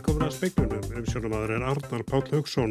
Velkomin 0.00 0.24
að 0.24 0.30
speiklunum, 0.32 0.84
umsjónamaður 0.96 1.50
er 1.52 1.64
Arnar 1.68 2.02
Páll 2.08 2.30
Haugsson. 2.30 2.70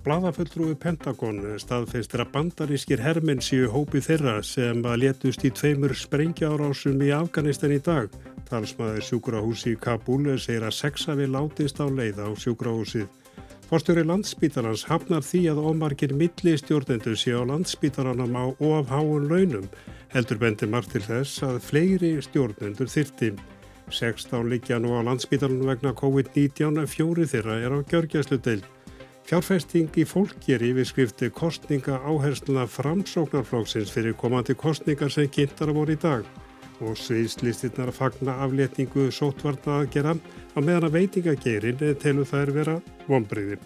Blaðafulltrúi 0.00 0.78
Pentagon 0.80 1.42
staðfeistir 1.60 2.22
að 2.24 2.30
bandarískir 2.32 3.02
herminn 3.04 3.42
séu 3.44 3.66
hópi 3.68 4.00
þeirra 4.00 4.38
sem 4.40 4.80
að 4.88 5.02
letust 5.02 5.44
í 5.44 5.50
tveimur 5.52 5.92
sprengjaárásum 5.92 7.04
í 7.04 7.10
Afganistan 7.12 7.76
í 7.76 7.82
dag. 7.84 8.08
Talsmaður 8.48 9.04
sjúkrahúsi 9.10 9.74
í 9.74 9.80
Kabul 9.84 10.38
segir 10.40 10.64
að 10.64 10.78
sexa 10.78 11.18
við 11.20 11.34
látist 11.36 11.84
á 11.84 11.86
leið 12.00 12.24
á 12.24 12.28
sjúkrahúsið. 12.32 13.04
Fórstjóri 13.68 14.08
landsbítarans 14.08 14.88
hafnar 14.88 15.20
því 15.20 15.44
að 15.52 15.64
ómargir 15.68 16.16
milli 16.16 16.56
stjórnendur 16.64 17.20
sé 17.20 17.36
á 17.36 17.44
landsbítaranum 17.44 18.40
á 18.40 18.44
ofháun 18.56 19.28
launum. 19.28 19.68
Heldur 20.16 20.40
bendi 20.40 20.64
margt 20.64 20.96
til 20.96 21.04
þess 21.04 21.44
að 21.44 21.60
fleiri 21.60 22.16
stjórnendur 22.24 22.88
þyrti. 22.88 23.34
16 23.92 24.48
líkja 24.50 24.78
nú 24.80 24.94
á 24.96 25.00
landsbítalunum 25.06 25.70
vegna 25.70 25.92
COVID-19 25.98 26.86
fjóri 26.90 27.26
þeirra 27.30 27.56
er 27.60 27.74
á 27.74 27.78
gjörgjæslu 27.82 28.38
deil. 28.42 28.62
Fjárfesting 29.28 29.94
í 30.00 30.04
fólkjeri 30.08 30.72
við 30.74 30.88
skrifti 30.90 31.30
kostninga 31.30 32.00
áhersluna 32.02 32.64
framsóknarflóksins 32.66 33.92
fyrir 33.94 34.16
komandi 34.18 34.56
kostningar 34.58 35.12
sem 35.14 35.28
kynntar 35.30 35.74
voru 35.76 35.94
í 35.94 36.00
dag 36.00 36.24
og 36.80 36.96
sviðslistinnar 36.96 37.92
fagna 37.92 38.38
aflétningu 38.44 39.10
sótvarna 39.12 39.82
að 39.82 39.90
gera 39.96 40.14
á 40.16 40.58
meðan 40.58 40.88
að 40.88 40.96
veitingageirin 40.96 41.84
telur 42.00 42.28
þær 42.28 42.54
vera 42.56 42.78
vonbriði. 43.06 43.60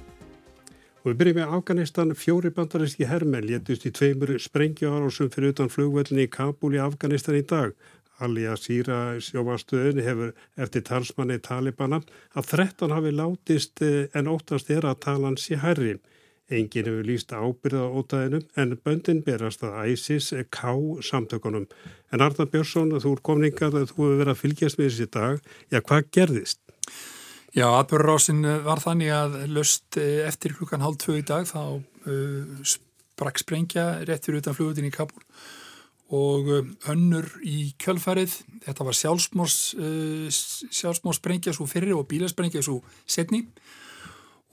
Og 1.04 1.12
við 1.12 1.18
byrjum 1.20 1.36
með 1.36 1.54
Afganistan, 1.58 2.14
fjóri 2.16 2.50
bandaríski 2.56 3.04
hermenn 3.04 3.44
létust 3.44 3.84
í 3.84 3.90
tveimur 3.92 4.38
sprengjaárásum 4.40 5.28
fyrir 5.32 5.52
utan 5.52 5.68
flugvöldinni 5.68 6.24
í 6.24 6.30
Kabul 6.32 6.78
í 6.78 6.80
Afganistan 6.80 7.36
í 7.36 7.42
dag. 7.44 7.74
Alli 8.22 8.44
Asíra 8.46 9.16
sjómastöðun 9.18 10.02
hefur 10.04 10.32
eftir 10.60 10.84
talsmanni 10.86 11.40
Talibana 11.42 12.00
að 12.34 12.50
13 12.54 12.94
hafi 12.94 13.14
látist 13.14 13.82
eh, 13.82 14.10
en 14.14 14.30
óttast 14.30 14.70
er 14.70 14.86
að 14.86 15.00
talan 15.06 15.38
sé 15.40 15.58
herri. 15.62 15.96
Engin 16.52 16.86
hefur 16.86 17.08
líst 17.08 17.32
ábyrða 17.32 17.88
á 17.88 17.94
ótaðinum 17.98 18.44
en 18.60 18.76
böndin 18.84 19.22
berast 19.24 19.64
að 19.64 19.94
ISIS 19.94 20.30
K 20.52 20.74
samtökunum. 21.02 21.66
En 22.12 22.22
Arna 22.22 22.46
Björnsson, 22.46 22.92
þú 23.00 23.16
er 23.16 23.24
komningað 23.30 23.80
að 23.80 23.90
þú 23.90 23.98
hefur 24.02 24.20
verið 24.20 24.34
að 24.34 24.42
fylgjast 24.42 24.78
með 24.78 24.90
þessi 24.90 25.10
dag. 25.16 25.50
Já, 25.72 25.80
hvað 25.80 26.10
gerðist? 26.14 26.60
Já, 27.54 27.68
atbyrðurásin 27.70 28.46
var 28.66 28.82
þannig 28.82 29.12
að 29.14 29.36
löst 29.54 29.98
eh, 29.98 30.22
eftir 30.28 30.54
klukkan 30.58 30.82
hálf 30.84 31.00
tvö 31.02 31.20
í 31.20 31.26
dag 31.26 31.46
þá 31.48 31.60
uh, 31.78 32.64
sprakk 32.66 33.38
sprengja 33.38 33.84
réttir 34.06 34.40
utan 34.40 34.56
flugutin 34.56 34.88
í 34.88 34.94
Kabul 34.94 35.22
og 36.14 36.50
um, 36.52 36.72
önnur 36.92 37.26
í 37.42 37.72
kjölfarið, 37.80 38.36
þetta 38.66 38.86
var 38.86 38.96
sjálfsmós 38.98 39.56
uh, 39.78 41.54
svo 41.54 41.66
fyrir 41.70 41.94
og 41.96 42.06
bílasprengja 42.10 42.62
svo 42.64 42.80
setni 43.06 43.44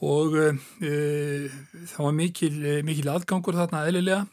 og 0.02 0.38
uh, 0.40 0.56
það 0.82 2.06
var 2.08 2.16
mikil, 2.18 2.56
mikil 2.88 3.12
aðgangur 3.14 3.58
þarna 3.60 3.86
eðlilega. 3.90 4.24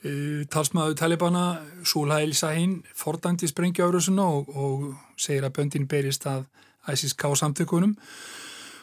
Uh, 0.00 0.42
talsmaðu 0.50 0.96
Talibana 0.98 1.44
Súlhæl 1.86 2.34
Sahin 2.34 2.80
fordandi 2.96 3.46
sprengja 3.50 3.86
árusuna 3.86 4.26
og, 4.26 4.50
og 4.50 4.86
segir 5.20 5.46
að 5.46 5.56
böndin 5.60 5.88
berist 5.90 6.26
að 6.26 6.48
ISIS-K 6.90 7.34
samtökunum. 7.38 7.94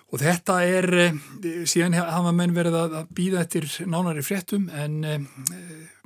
Og 0.07 0.21
þetta 0.21 0.61
er 0.63 0.85
síðan 1.67 1.97
hafa 1.97 2.31
menn 2.31 2.53
verið 2.55 2.77
að 2.79 3.09
býða 3.11 3.41
eftir 3.43 3.65
nánari 3.91 4.21
fréttum 4.23 4.69
en 4.71 5.01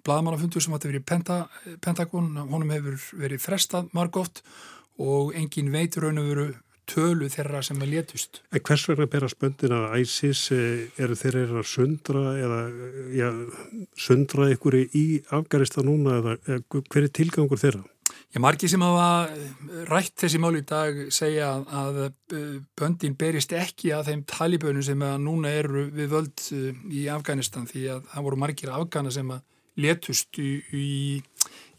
bladamannafundur 0.06 0.64
sem 0.64 0.74
hatti 0.76 0.92
verið 0.92 1.08
Penta, 1.08 1.38
Pentagon, 1.84 2.34
honum 2.50 2.74
hefur 2.74 3.00
verið 3.22 3.44
frestað 3.44 3.90
margótt 3.98 4.44
og 5.02 5.34
engin 5.38 5.72
veit 5.74 5.98
raun 5.98 6.22
og 6.22 6.30
veru 6.30 6.50
tölu 6.92 7.30
þeirra 7.32 7.62
sem 7.64 7.80
er 7.84 7.90
létust. 7.92 8.42
En 8.52 8.64
hvers 8.68 8.84
vegna 8.90 9.08
bera 9.12 9.30
spöndin 9.32 9.76
að 9.76 10.02
ISIS 10.02 10.44
eh, 10.56 10.90
eru 11.02 11.16
þeirra 11.18 11.62
að 11.62 11.70
sundra 11.72 12.36
eða 12.40 12.60
ja, 13.16 13.32
sundra 13.96 14.50
ykkur 14.56 14.82
í 14.84 15.06
Afgarista 15.32 15.86
núna 15.86 16.20
eða 16.20 16.62
hver 16.68 17.06
er 17.06 17.12
tilgangur 17.16 17.62
þeirra? 17.62 17.84
Já, 18.32 18.40
margi 18.44 18.68
sem 18.72 18.84
hafa 18.84 19.28
rætt 19.90 20.18
þessi 20.24 20.40
mál 20.40 20.56
í 20.56 20.64
dag 20.68 20.98
segja 21.12 21.52
að 21.68 22.02
böndin 22.80 23.16
berist 23.20 23.52
ekki 23.56 23.92
að 23.96 24.10
þeim 24.10 24.26
talibönu 24.28 24.84
sem 24.84 25.04
núna 25.24 25.52
eru 25.62 25.88
við 25.92 26.12
völd 26.12 26.44
eh, 26.56 26.84
í 26.92 27.08
Afganistan 27.12 27.70
því 27.70 27.88
að 27.96 28.12
það 28.12 28.28
voru 28.28 28.44
margir 28.44 28.76
afgana 28.76 29.14
sem 29.14 29.32
að 29.32 29.48
letust 29.80 30.40
í, 30.42 30.62
í, 30.76 31.22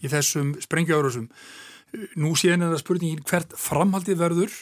í 0.00 0.12
þessum 0.12 0.54
sprengjaurusum. 0.62 1.28
Nú 2.20 2.32
síðan 2.38 2.64
er 2.64 2.72
það 2.72 2.84
spurningin 2.84 3.26
hvert 3.28 3.56
framhaldið 3.60 4.22
verður, 4.22 4.54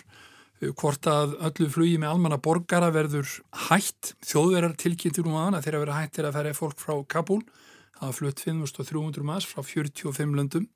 hvort 0.77 1.07
að 1.09 1.37
öllu 1.49 1.69
flugi 1.73 1.97
með 2.01 2.15
almanna 2.15 2.41
borgara 2.43 2.91
verður 2.93 3.31
hætt, 3.69 4.15
þjóðverðar 4.27 4.75
tilkynntir 4.83 5.29
um 5.29 5.39
aðan 5.39 5.57
að 5.57 5.69
þeirra 5.69 5.83
verður 5.85 6.01
hættir 6.01 6.29
að 6.29 6.37
ferja 6.37 6.59
fólk 6.59 6.83
frá 6.83 6.95
Kabul, 7.15 7.41
það 8.01 8.17
flutt 8.19 8.43
5300 8.45 9.25
maður 9.31 9.49
frá 9.55 9.65
45 9.71 10.37
löndum 10.37 10.67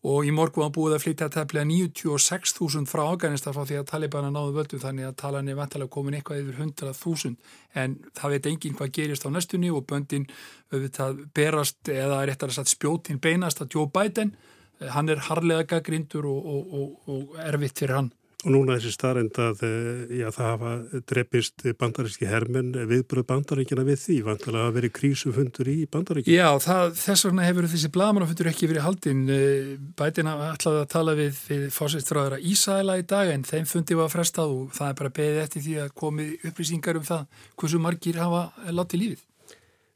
og 0.00 0.24
í 0.24 0.30
morgu 0.32 0.62
var 0.62 0.70
búið 0.72 0.94
að 0.96 1.02
flytja 1.04 1.28
tefnilega 1.32 1.68
96.000 1.68 2.88
frá 2.88 3.02
Afganistan 3.04 3.56
frá 3.56 3.66
því 3.68 3.80
að 3.80 3.88
Talibana 3.90 4.30
náðu 4.32 4.54
völdu 4.56 4.80
þannig 4.80 5.10
að 5.10 5.18
talan 5.20 5.50
er 5.50 5.58
vantilega 5.58 5.92
komin 5.92 6.16
eitthvað 6.16 6.44
yfir 6.44 6.62
100.000 6.64 7.34
en 7.82 7.98
það 8.16 8.34
veit 8.34 8.48
enginn 8.52 8.78
hvað 8.78 8.94
gerist 8.96 9.26
á 9.28 9.30
næstunni 9.34 9.72
og 9.74 9.84
böndin 9.90 10.24
auðvitað 10.72 11.20
berast 11.36 11.92
eða 11.92 12.22
réttar 12.24 12.52
að 12.52 12.60
satt 12.60 12.72
spjótin 12.72 13.20
beinast 13.20 13.60
að 13.60 13.76
Joe 13.76 13.90
Biden. 13.92 14.32
Hann 14.80 15.12
er 15.12 15.20
harlega 15.26 15.68
gaggrindur 15.74 16.24
og, 16.24 16.48
og, 16.48 16.72
og, 16.80 17.12
og 17.12 17.44
erfitt 17.44 17.82
fyrir 17.84 17.98
hann 17.98 18.12
Og 18.40 18.54
núna 18.54 18.78
þessi 18.78 18.94
starrend 18.94 19.36
að 19.36 19.62
eh, 19.66 20.12
já, 20.22 20.26
það 20.32 20.46
hafa 20.46 21.00
dreppist 21.10 21.64
bandaríski 21.80 22.28
hermen 22.28 22.70
viðbröð 22.88 23.26
bandaríkina 23.28 23.84
við 23.84 24.00
því, 24.00 24.16
vantilega 24.30 24.70
að 24.70 24.78
veri 24.78 24.90
krísufundur 24.96 25.68
í 25.68 25.76
bandaríkina. 25.92 26.38
Já, 26.38 26.48
það, 26.64 26.94
þess 27.02 27.28
vegna 27.28 27.46
hefur 27.48 27.68
þessi 27.74 27.92
blagamannafundur 27.92 28.50
ekki 28.52 28.70
verið 28.72 28.86
haldinn. 28.86 29.22
Eh, 29.36 29.70
Bætina 30.00 30.36
ætlaði 30.48 30.84
að 30.86 30.90
tala 30.96 31.16
við, 31.20 31.40
við 31.50 31.66
fórsættstráðara 31.76 32.40
Ísæla 32.40 33.00
í 33.02 33.08
dag 33.12 33.34
en 33.34 33.44
þeim 33.44 33.68
fundi 33.68 33.98
var 34.00 34.12
frestað 34.12 34.56
og 34.56 34.76
það 34.78 34.92
er 34.92 35.00
bara 35.02 35.16
beðið 35.20 35.42
eftir 35.44 35.66
því 35.66 35.80
að 35.84 35.96
komi 36.00 36.30
upplýsingar 36.40 37.00
um 37.00 37.10
það 37.12 37.26
hversu 37.60 37.82
margir 37.84 38.22
hafa 38.24 38.46
látið 38.72 39.04
lífið. 39.04 39.26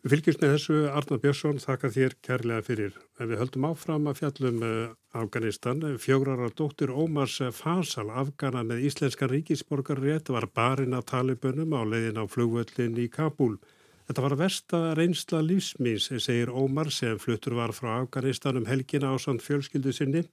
Við 0.05 0.13
fylgjumst 0.19 0.43
með 0.43 0.51
þessu 0.53 0.75
Arnar 0.93 1.21
Björnsson, 1.23 1.61
þakka 1.63 1.89
þér 1.95 2.15
kærlega 2.27 2.65
fyrir. 2.67 2.97
En 3.17 3.29
við 3.31 3.39
höldum 3.41 3.65
áfram 3.71 4.11
að 4.11 4.19
fjallum 4.19 4.59
uh, 4.61 4.91
Afganistan. 5.17 5.81
Fjógrara 5.97 6.51
dóttir 6.53 6.93
Ómars 6.93 7.39
Fasal, 7.57 8.11
Afgana 8.13 8.61
með 8.69 8.83
íslenskan 8.91 9.33
ríkisborgarrétt, 9.33 10.29
var 10.29 10.45
barinn 10.53 10.93
af 10.93 11.07
talibunum 11.09 11.73
á 11.73 11.89
leiðin 11.89 12.21
á 12.21 12.29
flugvöllin 12.29 13.01
í 13.01 13.09
Kabul. 13.09 13.57
Þetta 14.05 14.27
var 14.27 14.37
versta 14.43 14.83
reynsla 15.01 15.41
lífsmís, 15.41 16.11
segir 16.21 16.53
Ómar, 16.53 16.93
sem 16.93 17.17
fluttur 17.17 17.57
var 17.57 17.73
frá 17.73 17.95
Afganistan 18.03 18.61
um 18.61 18.69
helgina 18.69 19.09
á 19.09 19.17
samt 19.17 19.41
fjölskyldu 19.41 19.97
sinni. 19.97 20.27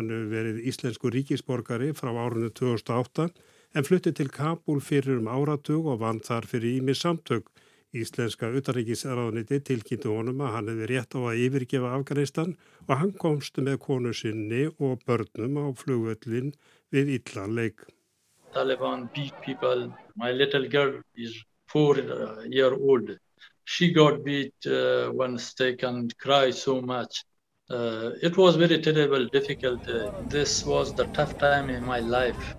Hann 0.00 0.08
hefur 0.08 0.32
verið 0.38 0.64
íslensku 0.72 1.12
ríkisborgari 1.12 1.92
frá 1.92 2.14
árunni 2.16 2.48
2008 2.48 3.28
en 3.76 3.84
flutti 3.84 4.16
til 4.16 4.32
Kabul 4.32 4.80
fyrir 4.80 5.20
um 5.20 5.28
áratug 5.28 5.92
og 5.92 6.00
vann 6.00 6.24
þar 6.24 6.48
fyrir 6.48 6.80
ími 6.80 6.96
samtök. 6.96 7.44
Íslenska 7.96 8.50
utaríkisraðuniti 8.52 9.62
tilkynntu 9.64 10.10
honum 10.12 10.42
að 10.44 10.50
hann 10.54 10.66
hefði 10.68 10.88
rétt 10.90 11.14
á 11.16 11.20
að 11.24 11.38
yfirgefa 11.44 11.92
Afganistan 11.96 12.50
og 12.84 12.98
hann 13.00 13.12
komst 13.22 13.56
með 13.64 13.78
konu 13.86 14.12
sinni 14.12 14.66
og 14.68 15.00
börnum 15.08 15.56
á 15.56 15.66
flugvöllin 15.72 16.50
við 16.92 17.14
illan 17.16 17.54
leik. 17.56 17.86
Taliban 18.52 19.08
beat 19.14 19.40
people. 19.40 19.88
My 20.16 20.32
little 20.32 20.68
girl 20.68 21.00
is 21.16 21.32
four 21.66 21.96
uh, 21.98 22.44
year 22.44 22.74
old. 22.74 23.16
She 23.64 23.92
got 23.92 24.24
beat 24.24 24.54
uh, 24.66 25.08
one 25.12 25.38
stick 25.38 25.82
and 25.82 26.16
cried 26.18 26.54
so 26.54 26.80
much. 26.80 27.24
Uh, 27.70 28.10
it 28.22 28.36
was 28.36 28.56
very 28.56 28.80
terrible, 28.80 29.26
difficult. 29.28 29.86
Uh, 29.88 30.10
this 30.28 30.64
was 30.64 30.94
the 30.94 31.04
tough 31.12 31.38
time 31.38 31.70
in 31.70 31.84
my 31.84 32.00
life. 32.00 32.56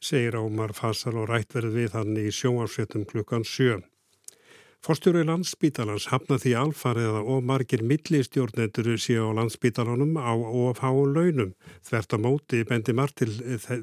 Segir 0.00 0.36
Ómar 0.36 0.72
Fassal 0.76 1.16
og 1.16 1.30
rætt 1.30 1.56
verið 1.56 1.76
við 1.80 1.94
hann 1.96 2.16
í 2.20 2.28
sjóarsvettum 2.30 3.06
klukkan 3.08 3.44
sjö. 3.48 3.80
Forstjóri 4.86 5.24
landsbítalans 5.26 6.04
hafna 6.12 6.36
því 6.38 6.50
alfarið 6.60 7.16
að 7.18 7.30
ómargir 7.34 7.80
millistjórnendur 7.90 8.92
séu 9.02 9.24
á 9.26 9.34
landsbítalanum 9.34 10.12
á 10.14 10.30
ofháun 10.30 11.10
launum. 11.10 11.48
Þvert 11.82 12.14
á 12.14 12.18
móti 12.22 12.60
bendi 12.68 12.94
margt 12.94 13.18
til, 13.18 13.32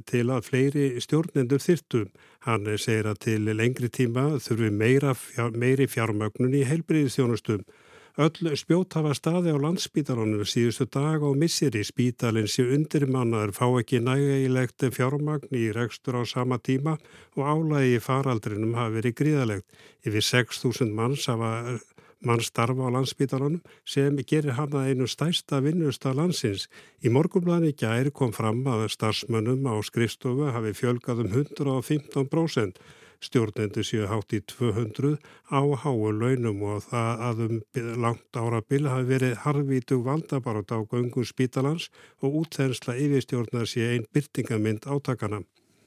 til 0.08 0.24
að 0.32 0.48
fleiri 0.48 0.86
stjórnendur 1.04 1.60
þyrtu. 1.60 2.06
Hann 2.48 2.72
segir 2.80 3.10
að 3.12 3.20
til 3.26 3.52
lengri 3.52 3.92
tíma 3.92 4.38
þurfi 4.46 4.72
meira, 4.72 5.12
meiri 5.52 5.90
fjármögnun 5.92 6.56
í 6.56 6.64
heilbriðistjónustum. 6.72 7.68
Öll 8.14 8.54
spjót 8.54 8.94
hafa 8.94 9.16
staði 9.18 9.50
á 9.50 9.58
landsspítalunum 9.58 10.46
síðustu 10.46 10.86
dag 10.86 11.24
og 11.26 11.34
missir 11.42 11.74
í 11.74 11.82
spítalinn 11.82 12.46
sem 12.46 12.70
undirmannar 12.76 13.50
fá 13.58 13.66
ekki 13.80 14.04
nægilegt 14.06 14.86
fjármagn 14.94 15.50
í 15.58 15.72
rekstur 15.74 16.20
á 16.22 16.24
sama 16.30 16.60
tíma 16.62 17.00
og 17.34 17.42
álægi 17.42 17.98
í 17.98 18.04
faraldrinum 18.06 18.78
hafi 18.78 19.00
verið 19.00 19.18
gríðalegt. 19.18 19.66
Yfir 20.06 20.28
6.000 20.30 20.94
manns 20.94 21.26
hafa 21.26 21.80
mann 22.22 22.46
starfa 22.46 22.86
á 22.86 22.94
landsbítalanum 22.94 23.66
sem 23.82 24.22
gerir 24.22 24.60
hann 24.62 24.78
að 24.78 24.94
einu 24.94 25.10
stæsta 25.10 25.64
vinnusta 25.66 26.14
landsins. 26.14 26.70
Í 27.02 27.10
morgunblæni 27.10 27.74
gæri 27.74 28.14
kom 28.14 28.30
fram 28.30 28.62
að 28.70 28.92
starfsmönnum 28.94 29.66
á 29.66 29.74
skrifstofu 29.82 30.54
hafi 30.54 30.78
fjölgað 30.78 31.26
um 31.26 31.34
115%. 31.34 32.78
Stjórnendur 33.24 33.88
séu 33.88 34.10
hátt 34.12 34.36
í 34.36 34.42
200 34.52 35.16
á 35.48 35.62
háu 35.84 36.12
launum 36.12 36.60
og 36.68 36.84
það 36.90 37.24
að 37.30 37.42
um 37.46 37.56
langt 38.04 38.40
ára 38.40 38.60
bil 38.62 38.84
hafi 38.92 39.08
verið 39.14 39.40
harfítug 39.46 40.04
valdabarótt 40.06 40.76
á 40.76 40.80
göngum 40.84 41.26
spítalans 41.26 41.88
og 42.20 42.44
útþensla 42.44 42.98
yfirstjórnar 43.00 43.70
sé 43.70 43.94
einn 43.94 44.10
byrtingamind 44.12 44.86
átakana. 44.86 45.42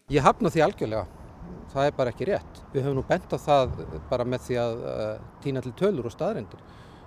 Ég 0.08 0.24
hafna 0.24 0.50
því 0.54 0.64
algjörlega 0.64 1.06
það 1.76 1.88
er 1.88 1.96
bara 1.96 2.12
ekki 2.12 2.28
rétt. 2.30 2.60
Við 2.72 2.86
höfum 2.86 3.00
nú 3.00 3.04
bent 3.06 3.32
á 3.32 3.38
það 3.40 3.80
bara 4.10 4.26
með 4.28 4.44
því 4.46 4.58
að 4.62 4.84
uh, 4.92 5.08
týna 5.44 5.62
til 5.64 5.74
tölur 5.78 6.08
og 6.08 6.14
staðrendir. 6.14 6.62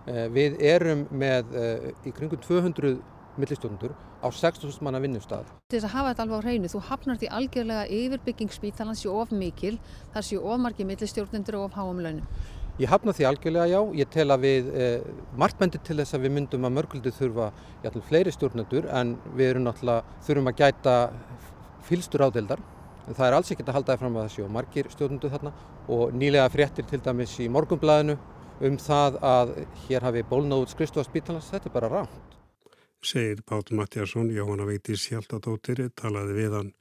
Uh, 0.05 0.25
við 0.35 0.59
erum 0.65 1.05
með 1.11 1.55
uh, 1.55 1.87
í 2.05 2.13
kringum 2.15 2.41
200 2.45 2.97
millistjónundur 3.41 3.95
á 4.21 4.27
6.000 4.27 4.85
manna 4.85 5.01
vinnustad. 5.03 5.49
Til 5.71 5.79
þess 5.79 5.89
að 5.89 5.95
hafa 5.95 6.13
þetta 6.13 6.25
alveg 6.25 6.39
á 6.39 6.45
hreinu, 6.45 6.71
þú 6.71 6.81
hafnar 6.89 7.19
því 7.19 7.31
algjörlega 7.39 7.89
yfirbygging 7.99 8.53
spítalans 8.53 9.03
séu 9.03 9.17
of 9.17 9.33
mikil, 9.35 9.75
þar 10.13 10.27
séu 10.29 10.41
of 10.43 10.63
margi 10.63 10.87
millistjórnundur 10.87 11.59
og 11.59 11.67
of 11.69 11.77
háum 11.79 12.01
launum. 12.05 12.25
Ég 12.79 12.87
hafna 12.87 13.11
því 13.11 13.27
algjörlega 13.27 13.67
já, 13.67 13.79
ég 13.99 14.09
tel 14.13 14.29
að 14.31 14.43
við 14.45 14.67
eh, 14.71 15.07
margmendir 15.35 15.83
til 15.83 15.97
þess 15.99 16.15
að 16.15 16.27
við 16.27 16.35
myndum 16.37 16.67
að 16.67 16.75
mörguldu 16.77 17.11
þurfa 17.11 17.51
játtum 17.83 18.05
fleiri 18.07 18.31
stjórnendur 18.31 18.87
en 18.95 19.17
við 19.35 19.53
erum 19.53 19.67
náttúrulega 19.67 20.19
þurfum 20.27 20.51
að 20.53 20.61
gæta 20.63 20.97
fylstur 21.89 22.23
ádeldar 22.29 22.63
Það 23.09 23.25
er 23.25 23.35
alls 23.35 23.49
ekkert 23.53 23.69
að 23.71 23.77
halda 23.79 23.93
það 23.93 24.01
fram 24.03 24.17
að 24.17 24.25
það 24.25 24.33
séu 24.35 24.47
margir 24.53 24.89
stjórnundu 24.93 25.29
þarna 25.33 25.51
og 25.95 26.11
nýlega 26.13 26.49
fréttir 26.53 26.85
til 26.85 26.99
dæmis 27.01 27.31
í 27.41 27.47
morgumblæðinu 27.49 28.15
um 28.69 28.75
það 28.77 29.17
að 29.25 29.53
hér 29.87 30.05
hafi 30.05 30.25
bólnað 30.29 30.65
út 30.65 30.73
skrifstofa 30.75 31.07
spítalans, 31.07 31.47
þetta 31.49 31.71
er 31.71 31.73
bara 31.73 31.89
ránt. 31.89 32.28
Segir 33.01 33.43
Pál 33.45 33.63
Mattiasson, 33.71 34.29
Jóhanna 34.31 34.65
Veitis 34.67 35.07
Hjaltadóttir, 35.07 35.89
talaði 35.95 36.35
við 36.35 36.55
hann. 36.57 36.73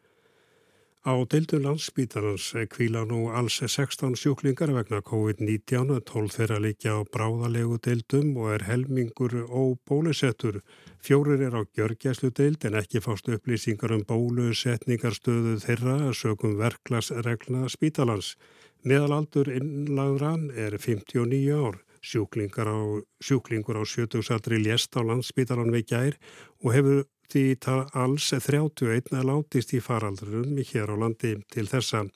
Á 1.06 1.14
deildun 1.30 1.62
landsbítarans 1.62 2.50
kvíla 2.74 3.04
nú 3.06 3.28
alls 3.30 3.60
16 3.62 4.16
sjúklingar 4.18 4.72
vegna 4.74 4.98
COVID-19, 5.00 6.02
12 6.02 6.34
þeirra 6.34 6.58
líkja 6.58 6.98
á 6.98 7.06
bráðalegu 7.06 7.78
deildum 7.78 8.34
og 8.36 8.50
er 8.56 8.66
helmingur 8.66 9.36
óbólusettur. 9.46 10.60
Fjórir 10.98 11.46
er 11.46 11.54
á 11.54 11.62
gjörgjæslu 11.64 12.32
deild 12.34 12.66
en 12.66 12.76
ekki 12.82 13.00
fást 13.00 13.30
upplýsingar 13.30 13.94
um 13.94 14.04
bólusetningarstöðu 14.10 15.56
þeirra 15.62 16.12
sögum 16.12 16.58
verklasregla 16.58 17.70
spítalans. 17.70 18.34
Meðalaldur 18.82 19.48
innlagra 19.54 20.34
er 20.58 20.76
59 20.82 21.54
ár. 21.54 21.78
Sjúklingur 22.04 22.68
á, 22.70 22.78
sjúklingur 23.22 23.78
á 23.80 23.84
70 23.84 24.30
aldri 24.34 24.60
lést 24.62 24.94
á 24.94 25.02
landsbítalan 25.02 25.72
við 25.74 25.88
gær 25.92 26.18
og 26.62 26.74
hefur 26.76 27.06
því 27.32 27.44
alls 27.92 28.30
31 28.32 29.12
látist 29.28 29.74
í 29.76 29.80
faraldrum 29.84 30.56
hér 30.58 30.92
á 30.92 30.96
landi 30.96 31.36
til 31.52 31.66
þessa. 31.68 32.06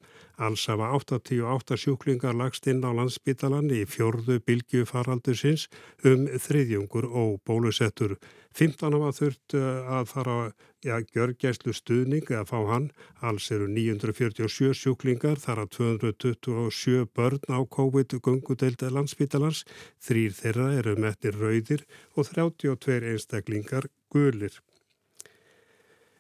Alls 0.43 0.65
hafa 0.67 0.89
88 0.97 1.77
sjúklingar 1.77 2.35
lagst 2.35 2.67
inn 2.67 2.81
á 2.83 2.91
landsbítalan 2.91 3.69
í 3.71 3.85
fjörðu 3.85 4.41
bylgju 4.41 4.87
faraldusins 4.89 5.69
um 6.09 6.25
þriðjungur 6.27 7.07
og 7.07 7.37
bólusettur. 7.47 8.17
15 8.57 8.97
hafa 8.97 9.13
þurft 9.19 9.55
eh, 9.55 9.93
að 9.99 10.09
fara 10.09 10.37
ja, 10.83 10.99
gjörgæslu 11.15 11.75
stuðning 11.77 12.27
eða 12.33 12.47
fá 12.49 12.59
hann. 12.73 12.89
Alls 13.21 13.51
eru 13.55 13.69
947 13.71 14.73
sjúklingar, 14.81 15.39
þar 15.39 15.65
að 15.67 15.71
227 15.77 17.07
börn 17.15 17.47
á 17.53 17.61
COVID-gungudeildi 17.77 18.91
landsbítalans. 18.91 19.65
Þrýr 20.03 20.37
þeirra 20.41 20.73
eru 20.81 20.97
metnir 20.97 21.39
rauðir 21.39 21.87
og 22.17 22.29
32 22.33 23.13
einstaklingar 23.13 23.89
gulir. 24.13 24.59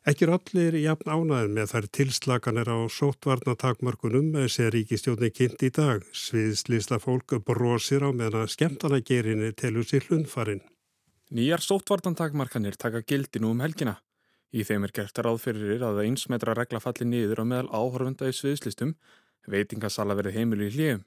Ekki 0.03 0.25
er 0.27 0.33
allir 0.35 0.75
jafn 0.83 1.11
ánæðin 1.15 1.53
með 1.55 1.69
þær 1.71 1.85
tilslaganir 1.95 2.69
á 2.75 2.79
sótvarnatakmörkunum 2.91 4.33
sem 4.51 4.67
ríkistjóðni 4.75 5.29
kynnt 5.31 5.63
í 5.63 5.69
dag. 5.71 6.03
Sviðslýsla 6.11 6.99
fólk 6.99 7.37
brosir 7.47 8.03
á 8.03 8.11
meðan 8.11 8.43
að 8.43 8.51
skemmtana 8.57 8.99
gerinni 8.99 9.53
telur 9.55 9.87
sér 9.87 10.09
hlundfarin. 10.09 10.65
Nýjar 11.31 11.63
sótvarnatakmarkanir 11.63 12.75
taka 12.83 13.05
gildi 13.07 13.39
nú 13.39 13.53
um 13.55 13.63
helgina. 13.63 14.01
Í 14.51 14.67
þeim 14.67 14.89
er 14.89 14.97
gert 14.99 15.23
að 15.23 15.29
ráðfyrir 15.29 15.87
að 15.87 16.03
eins 16.03 16.27
metra 16.27 16.59
regla 16.59 16.83
falli 16.83 17.07
niður 17.07 17.47
á 17.47 17.51
meðal 17.53 17.71
áhörfunda 17.71 18.27
í 18.27 18.35
sviðslistum, 18.35 18.97
veitingasala 19.47 20.19
verið 20.19 20.41
heimil 20.41 20.67
í 20.67 20.73
hljöfum. 20.75 21.07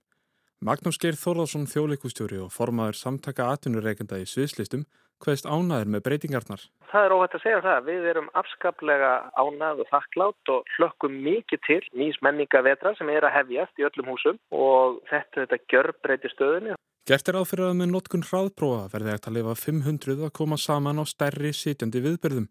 Magnús 0.64 1.04
Geir 1.04 1.20
Þórðarsson 1.20 1.68
þjóðleikustjóri 1.68 2.40
og 2.40 2.56
formaður 2.56 2.96
samtaka 2.96 3.52
atvinnureikenda 3.52 4.24
í 4.24 4.26
sviðslistum 4.26 4.88
hvaðist 5.24 5.48
ánaður 5.48 5.92
með 5.94 6.04
breytingarnar. 6.08 6.64
Það 6.92 7.06
er 7.06 7.16
óhætt 7.16 7.38
að 7.38 7.44
segja 7.44 7.62
það. 7.66 7.88
Við 7.90 8.08
erum 8.12 8.28
afskaplega 8.42 9.12
ánað 9.36 9.84
og 9.84 9.90
þakklátt 9.92 10.52
og 10.54 10.74
hlökkum 10.76 11.16
mikið 11.26 11.64
til 11.68 11.80
nýs 12.00 12.20
menningavetra 12.26 12.96
sem 13.00 13.10
er 13.14 13.28
að 13.28 13.36
hefjast 13.40 13.82
í 13.82 13.88
öllum 13.88 14.12
húsum 14.14 14.42
og 14.56 15.00
þetta, 15.10 15.46
þetta 15.46 15.62
gjör 15.72 15.92
breyti 16.04 16.32
stöðunni. 16.34 16.78
Gert 17.06 17.28
er 17.30 17.38
áfyrir 17.38 17.70
að 17.70 17.80
með 17.82 17.92
notkun 17.94 18.26
hraðprófa 18.26 18.86
verði 18.94 19.12
hægt 19.14 19.28
að 19.30 19.36
lifa 19.38 19.58
500 19.62 20.24
að 20.26 20.36
koma 20.40 20.58
saman 20.58 21.02
á 21.02 21.06
stærri 21.06 21.52
sitjandi 21.54 22.02
viðbyrðum. 22.06 22.48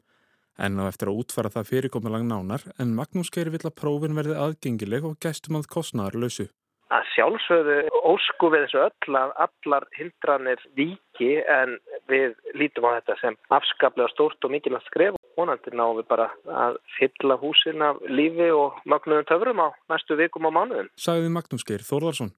En 0.54 0.78
á 0.78 0.86
eftir 0.86 1.10
að 1.10 1.24
útfara 1.24 1.50
það 1.50 1.70
fyrirkomulag 1.72 2.26
nánar 2.28 2.62
en 2.78 2.94
Magnús 2.94 3.32
Geir 3.34 3.50
vill 3.50 3.64
að 3.66 3.74
prófin 3.80 4.14
verði 4.14 4.36
aðgengileg 4.38 5.08
og 5.08 5.16
gæstum 5.18 5.58
að 5.58 5.66
kostnæðar 5.72 6.20
lausu 6.22 6.46
að 6.92 7.08
sjálfsögðu 7.14 7.76
ósku 8.04 8.50
við 8.52 8.66
þessu 8.66 8.80
öll 8.84 9.18
að 9.20 9.34
allar 9.46 9.86
hindranir 9.96 10.62
viki 10.76 11.32
en 11.40 11.76
við 12.10 12.34
lítum 12.58 12.86
á 12.88 13.00
þetta 13.00 13.16
sem 13.22 13.38
afskaplega 13.56 14.12
stórt 14.12 14.44
og 14.44 14.52
mikilvægt 14.52 14.88
skref 14.90 15.16
og 15.16 15.40
vonandi 15.40 15.72
náum 15.72 15.98
við 15.98 16.08
bara 16.10 16.30
að 16.44 16.78
fylla 16.98 17.38
húsin 17.40 17.84
af 17.84 18.00
lífi 18.08 18.50
og 18.54 18.80
magnuðum 18.84 19.28
töfrum 19.30 19.62
á 19.64 19.68
næstu 19.92 20.18
vikum 20.20 20.48
og 20.50 20.56
mánuðum. 20.56 20.90
Sagði 21.00 21.32
Magnús 21.32 21.66
Geir 21.66 21.84
Þórðarsson. 21.86 22.34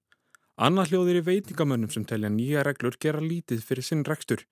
Anna 0.56 0.87
hljóðir 0.88 1.20
í 1.20 1.26
veitingamönnum 1.26 1.90
sem 1.93 2.06
telja 2.08 2.31
nýja 2.32 2.62
reglur 2.64 2.96
gera 3.02 3.20
lítið 3.20 3.64
fyrir 3.66 3.84
sinn 3.84 4.06
rekstur. 4.08 4.46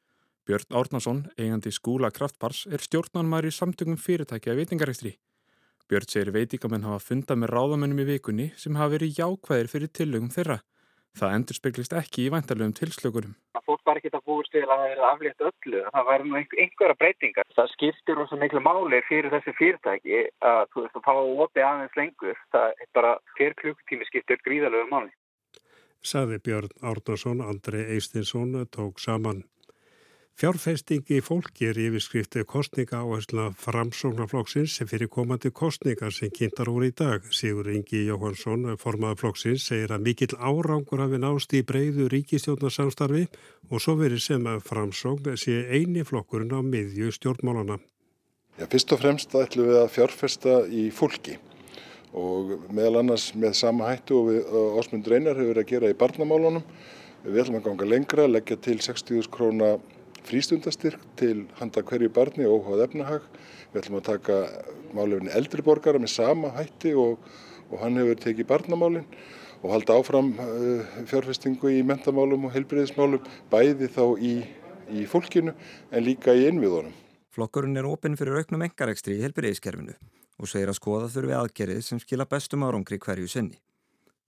Björn 0.45 0.77
Árnason, 0.77 1.23
eigandi 1.41 1.71
skúla 1.73 2.11
kraftbars, 2.13 2.67
er 2.69 2.83
stjórnanmæri 2.85 3.49
í 3.49 3.57
samtökum 3.57 3.97
fyrirtækja 3.97 4.59
veitingarekstri. 4.59 5.15
Björn 5.91 6.09
segir 6.09 6.33
veitíkamenn 6.33 6.87
hafa 6.89 7.03
fundað 7.05 7.43
með 7.43 7.51
ráðamennum 7.53 7.99
í 8.01 8.07
vikunni 8.09 8.47
sem 8.57 8.77
hafa 8.79 8.95
verið 8.95 9.19
jákvæðir 9.21 9.69
fyrir 9.69 9.91
tillögum 9.93 10.31
þeirra. 10.33 10.63
Það 11.15 11.35
endur 11.37 11.57
speglist 11.59 11.93
ekki 11.95 12.25
í 12.25 12.31
væntalegum 12.33 12.73
tilslökurum. 12.75 13.35
Fólk 13.65 13.85
var 13.87 14.01
ekki 14.01 14.11
að 14.11 14.25
búist 14.27 14.51
til 14.53 14.65
að 14.65 14.73
það 14.73 14.87
er 14.95 15.03
aflétt 15.09 15.45
öllu. 15.49 15.83
Það 15.95 16.09
væri 16.09 16.27
nú 16.31 16.41
einhverja 16.41 16.97
breytingar. 17.01 17.47
Það 17.55 17.71
skiptir 17.75 18.23
ós 18.25 18.33
að 18.35 18.43
miklu 18.43 18.63
máli 18.65 19.01
fyrir 19.11 19.31
þessi 19.33 19.55
fyrirtæki 19.61 20.25
að 20.51 20.65
þú 20.73 20.87
veist 20.87 20.99
að 20.99 21.07
fá 21.07 21.15
óti 21.45 21.65
aðeins 21.69 22.01
lengur. 22.01 22.43
Það 22.57 22.67
er 22.73 22.91
bara 22.99 23.13
fyrir 23.39 23.57
klukkutími 23.61 24.09
skiptir 24.09 24.43
gríðalögum 24.49 24.93
máli. 24.97 25.15
Saði 26.05 26.41
Björn 26.45 26.73
Árnarsson, 26.83 27.45
Andrei 27.45 27.87
Eistinsson 27.95 28.57
tók 28.75 28.99
saman. 29.01 29.45
Fjárfestingi 30.35 31.21
fólki 31.23 31.69
er 31.71 31.77
yfirskriftu 31.79 32.43
kostninga 32.51 32.99
áhersla 33.05 33.53
framsóknarflokksins 33.55 34.73
sem 34.75 34.89
fyrir 34.91 35.07
komandi 35.07 35.53
kostningar 35.55 36.11
sem 36.11 36.33
kynntar 36.35 36.67
úr 36.73 36.89
í 36.89 36.91
dag. 36.91 37.29
Sigur 37.31 37.71
Ingi 37.71 38.01
Jóhansson, 38.09 38.67
formaða 38.83 39.21
flokksins, 39.21 39.69
segir 39.69 39.95
að 39.95 40.09
mikill 40.09 40.35
árangur 40.35 41.05
hafi 41.05 41.23
nást 41.23 41.55
í 41.55 41.63
breyðu 41.63 42.09
ríkistjórnarsamstarfi 42.11 43.29
og 43.71 43.85
svo 43.87 43.95
verið 44.03 44.25
sem 44.27 44.51
að 44.51 44.67
framsókn 44.73 45.39
sé 45.39 45.61
eini 45.71 46.03
flokkurinn 46.03 46.51
á 46.51 46.67
miðju 46.67 47.15
stjórnmálana. 47.15 47.79
Já, 48.59 48.67
fyrst 48.67 48.91
og 48.91 49.05
fremst 49.07 49.39
ætlum 49.39 49.71
við 49.71 49.81
að 49.85 49.91
fjárfesta 50.01 50.61
í 50.67 50.89
fólki 50.91 51.39
og 52.11 52.57
meðal 52.75 53.05
annars 53.05 53.31
með 53.39 53.61
sama 53.63 53.95
hættu 53.95 54.19
og 54.19 54.83
Ásmund 54.83 55.07
Reynar 55.07 55.39
hefur 55.39 55.55
verið 55.55 55.63
að 55.63 55.73
gera 55.77 55.95
í 55.95 56.01
barnamálunum. 56.03 56.71
Við 57.23 57.45
ætlum 57.47 57.63
að 57.63 57.67
ganga 57.71 57.93
lengra, 57.95 58.27
leggja 58.27 58.59
til 58.67 58.81
60.000 58.83 59.31
króna 59.31 59.77
frístundastyrk 60.25 61.03
til 61.21 61.45
handa 61.59 61.83
hverju 61.85 62.11
barni 62.15 62.47
og 62.49 62.65
óháð 62.65 62.87
efnahag. 62.89 63.29
Við 63.73 63.81
ætlum 63.83 63.99
að 64.01 64.09
taka 64.09 64.39
málefni 64.97 65.33
eldriborgara 65.35 66.01
með 66.01 66.15
sama 66.15 66.53
hætti 66.57 66.95
og, 66.99 67.19
og 67.71 67.81
hann 67.83 67.99
hefur 68.01 68.21
tekið 68.25 68.51
barnamálinn 68.51 69.07
og 69.65 69.73
halda 69.73 69.97
áfram 70.01 70.35
uh, 70.37 70.99
fjárfestingu 71.09 71.73
í 71.73 71.85
mentamálum 71.87 72.49
og 72.49 72.53
heilbriðismálum 72.55 73.25
bæði 73.53 73.89
þá 73.93 74.05
í, 74.21 74.35
í 74.93 75.07
fólkinu 75.09 75.55
en 75.55 76.05
líka 76.05 76.35
í 76.37 76.49
innviðunum. 76.51 76.93
Flokkurinn 77.35 77.81
er 77.81 77.89
ofinn 77.89 78.19
fyrir 78.19 78.39
auknum 78.39 78.63
engarekstri 78.67 79.17
í 79.19 79.25
heilbriðiskerfinu 79.25 79.97
og 80.39 80.51
segir 80.51 80.71
að 80.71 80.79
skoða 80.79 81.09
þurfi 81.15 81.35
aðgerið 81.39 81.81
sem 81.87 82.03
skila 82.03 82.27
bestum 82.29 82.67
árangri 82.67 83.01
hverju 83.01 83.31
sinni. 83.31 83.59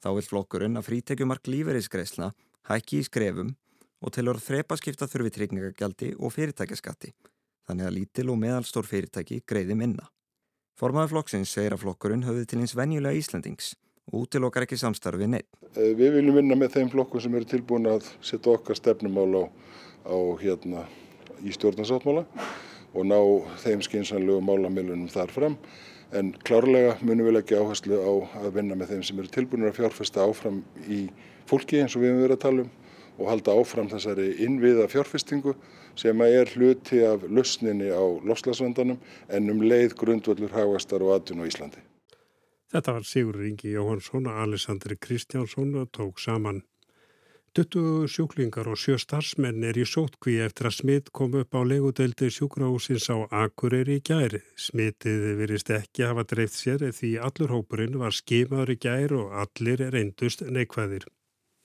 Þá 0.02 0.08
vil 0.16 0.26
flokkurinn 0.26 0.78
að 0.78 0.88
frítekjumark 0.88 1.48
lífeyriðsgreisla 1.50 2.32
hækki 2.70 3.00
í 3.02 3.06
skrefum 3.06 3.54
og 4.02 4.12
telur 4.12 4.40
þrepaskipta 4.42 5.08
þurfi 5.10 5.32
tryggingagjaldi 5.36 6.12
og 6.18 6.34
fyrirtækjaskatti, 6.34 7.14
þannig 7.68 7.88
að 7.88 7.96
lítil 7.96 8.28
og 8.32 8.38
meðalstór 8.42 8.88
fyrirtæki 8.88 9.40
greiði 9.48 9.78
minna. 9.78 10.10
Formaður 10.76 11.14
flokksins 11.14 11.54
segir 11.56 11.72
að 11.72 11.86
flokkurinn 11.86 12.26
höfði 12.26 12.44
til 12.50 12.60
eins 12.60 12.76
venjulega 12.76 13.16
Íslandings 13.16 13.72
og 14.12 14.26
útilokar 14.26 14.66
ekki 14.66 14.76
samstarfi 14.78 15.26
neitt. 15.30 15.48
Eh, 15.74 15.94
við 15.96 16.18
viljum 16.18 16.36
vinna 16.36 16.58
með 16.58 16.76
þeim 16.76 16.92
flokkum 16.92 17.22
sem 17.22 17.34
eru 17.34 17.48
tilbúin 17.48 17.88
að 17.90 18.10
setja 18.20 18.52
okkar 18.52 18.78
stefnumál 18.78 19.32
á, 19.40 19.44
á 20.06 20.16
hérna 20.42 20.84
í 21.42 21.52
stjórnarsáttmála 21.56 22.26
og 22.96 23.08
ná 23.08 23.18
þeim 23.64 23.82
skynsanlegu 23.84 24.44
málamilunum 24.44 25.08
þar 25.12 25.32
fram 25.32 25.56
en 26.14 26.32
klárlega 26.46 26.94
munum 27.02 27.26
við 27.30 27.40
ekki 27.40 27.58
áherslu 27.58 27.98
á 27.98 28.12
að 28.44 28.52
vinna 28.60 28.76
með 28.78 28.94
þeim 28.94 29.06
sem 29.08 29.20
eru 29.20 29.32
tilbúin 29.32 29.66
að 29.66 29.78
fjárfesta 29.80 30.24
áfram 30.24 30.62
í 30.86 31.06
fólki 31.50 31.80
eins 31.82 31.96
og 31.96 32.04
við 32.04 32.12
hefum 32.12 32.22
verið 32.26 32.36
að 32.36 32.44
tala 32.44 32.66
um 32.66 32.70
og 33.18 33.30
halda 33.30 33.56
áfram 33.56 33.90
þessari 33.90 34.28
innviða 34.46 34.86
fjárfestingu 34.92 35.56
sem 35.96 36.20
er 36.26 36.52
hluti 36.54 37.02
af 37.06 37.24
lausninni 37.28 37.88
á 37.88 38.04
lofslagsvandanum 38.28 39.00
en 39.28 39.50
um 39.50 39.62
leið 39.64 39.96
grundvöldur 40.00 40.52
hagastar 40.52 41.04
og 41.04 41.16
atun 41.16 41.42
á 41.42 41.48
Íslandi. 41.48 41.82
Þetta 42.72 42.96
var 42.96 43.04
Sigur 43.06 43.44
Ingi 43.46 43.72
Jóhansson 43.76 44.26
og 44.26 44.40
Alessandri 44.42 44.96
Kristjánsson 45.00 45.74
og 45.80 45.92
tók 45.96 46.20
saman. 46.20 46.62
20 47.56 48.10
sjúklingar 48.12 48.66
og 48.68 48.76
sjö 48.76 48.98
starfsmenn 49.00 49.62
er 49.64 49.78
í 49.80 49.86
sótkví 49.88 50.34
eftir 50.44 50.68
að 50.68 50.74
smitt 50.76 51.06
kom 51.16 51.38
upp 51.40 51.56
á 51.56 51.64
legudeldi 51.64 52.28
sjúkrahúsins 52.28 53.08
á 53.08 53.24
Akureyri 53.32 53.96
í 53.96 54.02
gæri. 54.04 54.42
Smittið 54.60 55.24
virist 55.38 55.72
ekki 55.72 56.04
hafa 56.04 56.26
dreift 56.28 56.58
sér 56.58 56.84
því 56.84 57.14
allur 57.28 57.54
hópurinn 57.56 57.96
var 58.02 58.12
skimaður 58.12 58.74
í 58.74 58.80
gæri 58.84 59.16
og 59.16 59.32
allir 59.40 59.86
reyndust 59.94 60.44
neikvæðir. 60.44 61.08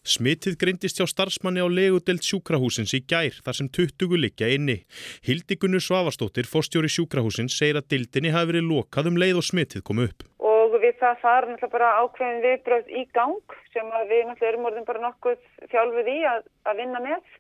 Smitið 0.02 0.56
greindist 0.58 0.98
hjá 0.98 1.06
starfsmanni 1.06 1.62
á 1.62 1.70
legudelt 1.70 2.26
sjúkrahúsins 2.26 2.90
í 2.98 3.04
gær 3.06 3.36
þar 3.46 3.54
sem 3.54 3.68
20 3.70 4.18
liggja 4.18 4.48
inni. 4.50 4.80
Hildikunur 5.28 5.84
Svavastóttir, 5.86 6.50
fórstjóri 6.50 6.90
sjúkrahúsins, 6.90 7.54
segir 7.54 7.78
að 7.78 7.92
dildinni 7.94 8.32
hafi 8.34 8.50
verið 8.50 8.66
lokað 8.66 9.12
um 9.12 9.20
leið 9.22 9.44
og 9.44 9.46
smitið 9.46 9.86
kom 9.86 10.02
upp. 10.02 10.26
Og 10.42 10.74
við 10.82 10.98
það 11.04 11.22
fara 11.22 11.52
náttúrulega 11.52 11.76
bara 11.76 11.92
ákveðin 12.02 12.42
viðbröð 12.48 12.90
í 12.98 13.06
gang 13.14 13.56
sem 13.76 13.94
við 14.10 14.26
náttúrulega 14.26 14.50
erum 14.50 14.68
orðin 14.72 14.90
bara 14.90 15.06
nokkuð 15.06 15.38
fjálfuð 15.70 16.10
í 16.10 16.20
að, 16.34 16.50
að 16.66 16.82
vinna 16.82 17.06
með 17.06 17.38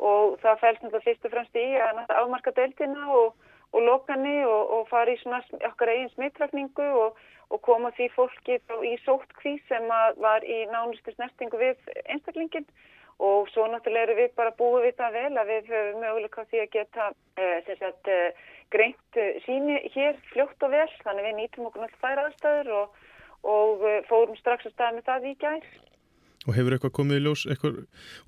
og 0.00 0.40
það 0.40 0.60
fælst 0.64 0.84
náttúrulega 0.86 1.08
fyrst 1.10 1.28
og 1.28 1.36
fremst 1.36 1.60
í 1.60 1.66
að 1.76 2.04
afmarka 2.22 2.56
dildina 2.56 3.10
og, 3.20 3.50
og 3.76 3.84
lokanni 3.84 4.38
og, 4.48 4.62
og 4.78 4.88
fara 4.88 5.12
í 5.12 5.20
svona 5.20 5.44
okkar 5.60 5.92
eigin 5.92 6.14
smittrakningu 6.16 6.88
og 7.04 7.20
og 7.48 7.62
koma 7.64 7.90
því 7.96 8.10
fólki 8.14 8.58
í 8.84 8.94
sóttkví 9.04 9.56
sem 9.68 9.88
var 10.20 10.44
í 10.44 10.60
nánustu 10.72 11.14
snertingu 11.14 11.60
við 11.60 11.90
einstaklingin 12.04 12.68
og 13.18 13.48
svo 13.50 13.66
náttúrulega 13.66 14.06
eru 14.06 14.16
við 14.20 14.30
bara 14.38 14.54
búið 14.58 14.88
við 14.88 14.96
það 15.00 15.16
vel 15.18 15.40
að 15.40 15.50
við 15.50 15.70
höfum 15.72 16.02
möguleika 16.04 16.44
því 16.50 16.60
að 16.62 16.72
geta 16.76 17.08
eh, 17.42 17.70
sagt, 17.80 18.10
eh, 18.12 18.46
greint 18.70 19.18
eh, 19.18 19.40
síni 19.46 19.80
hér 19.94 20.20
fljótt 20.30 20.62
og 20.62 20.74
vel. 20.74 20.88
Þannig 21.02 21.26
við 21.26 21.36
nýtum 21.40 21.66
okkur 21.66 21.84
náttúrulega 21.84 22.04
þær 22.04 22.22
aðstæður 22.24 22.72
og, 22.78 23.02
og 23.54 23.86
fórum 24.10 24.38
strax 24.38 24.68
að 24.68 24.76
staða 24.76 24.96
með 24.98 25.08
það 25.10 25.26
í 25.32 25.34
gæð. 25.42 25.66
Og 26.46 26.54
hefur 26.54 26.76
eitthvað 26.76 26.94
komið 27.00 27.18
í 27.18 27.24
ljós, 27.24 27.42
eitthvað 27.50 27.80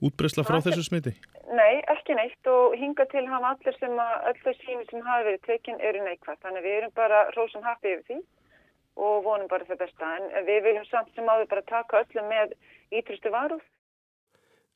útbreysla 0.09 0.45
frá 0.45 0.59
þessu 0.65 0.83
smiti? 0.89 1.15
Nei, 1.55 1.79
ekki 1.95 2.19
neitt. 2.19 2.43
Og 2.51 2.75
hinga 2.77 3.07
til 3.15 3.23
hafa 3.31 3.55
allir 3.55 3.79
sem 3.79 3.95
að 3.95 4.29
öll 4.33 4.43
þau 4.43 4.53
síni 4.59 4.91
sem 4.91 5.07
hafi 5.07 5.29
verið 5.31 5.47
tekinn 5.47 5.81
eru 5.87 6.03
neikvægt 6.03 6.43
þannig 6.43 6.67
við 6.67 6.77
erum 6.81 6.99
bara 6.99 7.23
rósum 7.39 7.63
happy 7.63 7.95
yfir 7.95 8.07
því 8.11 8.21
og 9.09 9.25
vonum 9.25 9.49
bara 9.51 9.67
það 9.69 9.83
besta. 9.85 10.15
En 10.21 10.47
við 10.49 10.65
viljum 10.69 10.87
samt 10.91 11.13
sem 11.15 11.29
áður 11.29 11.51
bara 11.53 11.69
taka 11.73 12.03
öllum 12.05 12.29
með 12.33 12.57
ítrustu 13.01 13.33
varuð. 13.35 13.65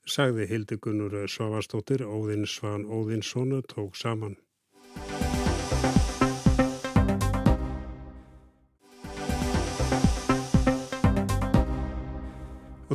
Sagði 0.04 0.48
Hildegunur 0.50 1.14
Svavastóttir, 1.32 2.04
Óðinn 2.04 2.44
Svan 2.44 2.84
Óðinnssonu 2.84 3.62
tók 3.74 3.96
saman. 3.96 4.36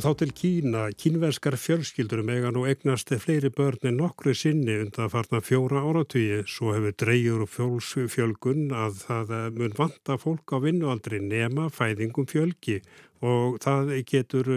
Og 0.00 0.04
þá 0.06 0.14
til 0.16 0.30
Kína, 0.32 0.82
kínverskar 0.96 1.58
fjölskyldur 1.60 2.22
megan 2.24 2.56
og 2.56 2.70
egnast 2.70 3.10
fleiri 3.20 3.50
börn 3.52 3.82
en 3.90 3.98
nokkru 4.00 4.32
sinni 4.32 4.78
undan 4.80 5.10
farna 5.12 5.42
fjóra 5.44 5.82
áratvíi. 5.84 6.38
Svo 6.48 6.70
hefur 6.72 6.94
dreyjur 7.02 7.42
og 7.44 7.50
fjölsfjölgun 7.52 8.72
að 8.72 8.96
það 9.02 9.34
mun 9.58 9.76
vanta 9.76 10.16
fólk 10.16 10.56
á 10.56 10.64
vinnualdri 10.64 11.20
nema 11.20 11.68
fæðingum 11.68 12.30
fjölgi 12.32 12.78
og 13.20 13.60
það 13.60 13.92
getur 14.08 14.50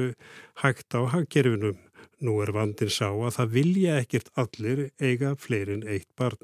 hægt 0.64 0.96
á 0.96 1.12
hagkerfinum. 1.12 1.76
Nú 2.24 2.40
er 2.40 2.56
vandin 2.56 2.96
sá 3.02 3.12
að 3.12 3.36
það 3.42 3.54
vilja 3.60 4.00
ekkert 4.00 4.32
allir 4.40 4.86
eiga 5.04 5.36
fleirin 5.36 5.84
eitt 5.84 6.08
barn. 6.16 6.40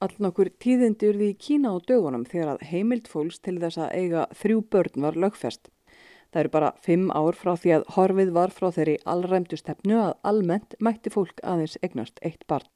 Alln 0.00 0.32
okkur 0.32 0.54
tíðindur 0.56 1.20
því 1.20 1.34
Kína 1.36 1.76
á 1.76 1.84
dögunum 1.84 2.24
þegar 2.24 2.56
að 2.56 2.68
heimild 2.72 3.12
fólks 3.12 3.44
til 3.44 3.58
þess 3.60 3.76
að 3.76 3.92
eiga 3.92 4.28
þrjú 4.40 4.64
börn 4.72 5.04
var 5.04 5.20
lögfest. 5.20 5.68
Það 6.32 6.40
eru 6.42 6.52
bara 6.54 6.72
fimm 6.82 7.10
ár 7.10 7.36
frá 7.38 7.52
því 7.56 7.74
að 7.76 7.84
horfið 7.96 8.32
var 8.36 8.54
frá 8.54 8.70
þeirri 8.74 8.96
allræmdu 9.12 9.58
stefnu 9.60 10.00
að 10.02 10.16
almennt 10.30 10.78
mætti 10.80 11.12
fólk 11.14 11.42
aðeins 11.42 11.78
eignast 11.82 12.18
eitt 12.22 12.46
barn. 12.50 12.68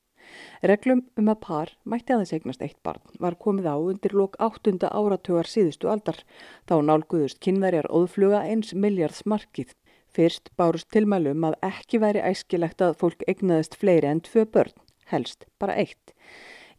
Reglum 0.70 1.00
um 1.18 1.30
að 1.32 1.40
par 1.46 1.72
mætti 1.92 2.14
aðeins 2.14 2.32
eignast 2.36 2.62
eitt 2.64 2.78
barn 2.86 3.02
var 3.24 3.36
komið 3.44 3.66
á 3.72 3.76
undir 3.78 4.14
lok 4.14 4.36
áttunda 4.46 4.90
áratugar 4.94 5.48
síðustu 5.50 5.90
aldar. 5.90 6.20
Þá 6.68 6.74
nálguðust 6.86 7.40
kynverjar 7.44 7.90
óðfluga 7.90 8.44
eins 8.46 8.74
miljards 8.74 9.24
markið. 9.26 9.74
Fyrst 10.14 10.50
bárust 10.58 10.90
tilmælum 10.94 11.44
að 11.46 11.58
ekki 11.66 12.00
væri 12.02 12.22
æskilegt 12.30 12.82
að 12.82 12.96
fólk 13.02 13.22
eignaðist 13.30 13.76
fleiri 13.78 14.10
en 14.10 14.22
tvö 14.26 14.46
börn, 14.56 14.74
helst 15.12 15.46
bara 15.62 15.76
eitt. 15.78 16.14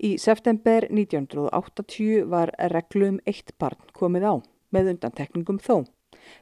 Í 0.01 0.17
september 0.19 0.87
1980 0.89 2.27
var 2.31 2.51
reglum 2.73 3.21
eitt 3.29 3.53
barn 3.61 3.79
komið 3.95 4.27
á, 4.27 4.33
með 4.75 4.95
undantekningum 4.95 5.61
þó. 5.63 5.85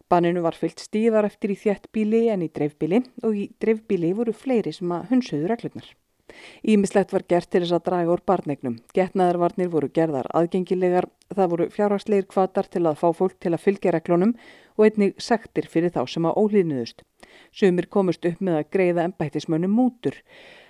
Banninu 0.09 0.43
var 0.45 0.57
fyllt 0.57 0.81
stíðar 0.83 1.27
eftir 1.29 1.53
í 1.53 1.57
þjættbíli 1.63 2.27
en 2.33 2.45
í 2.45 2.51
dreifbíli 2.53 3.03
og 3.23 3.35
í 3.35 3.49
dreifbíli 3.61 4.13
voru 4.17 4.35
fleiri 4.35 4.73
sem 4.75 4.91
að 4.95 5.09
hunsuðu 5.13 5.49
reglurnar. 5.51 5.89
Ímislegt 6.61 7.13
var 7.13 7.25
gert 7.31 7.49
til 7.49 7.63
þess 7.63 7.75
að 7.77 7.85
draga 7.87 8.13
úr 8.13 8.21
barnegnum. 8.31 8.75
Getnaðarvarnir 8.93 9.69
voru 9.73 9.89
gerðar 9.93 10.29
aðgengilegar, 10.37 11.07
það 11.33 11.51
voru 11.53 11.67
fjárhagsleir 11.73 12.27
kvatar 12.29 12.69
til 12.69 12.83
að 12.85 12.99
fá 13.01 13.07
fólk 13.17 13.37
til 13.41 13.53
að 13.55 13.63
fylgja 13.65 13.93
reglunum 13.95 14.35
og 14.77 14.85
einnig 14.85 15.15
sektir 15.21 15.69
fyrir 15.71 15.93
þá 15.95 16.03
sem 16.13 16.27
að 16.29 16.37
ólýðnuðust. 16.43 17.03
Sumir 17.51 17.89
komust 17.89 18.25
upp 18.29 18.43
með 18.45 18.59
að 18.59 18.69
greiða 18.75 19.07
ennbættismönnum 19.09 19.73
mútur. 19.73 20.19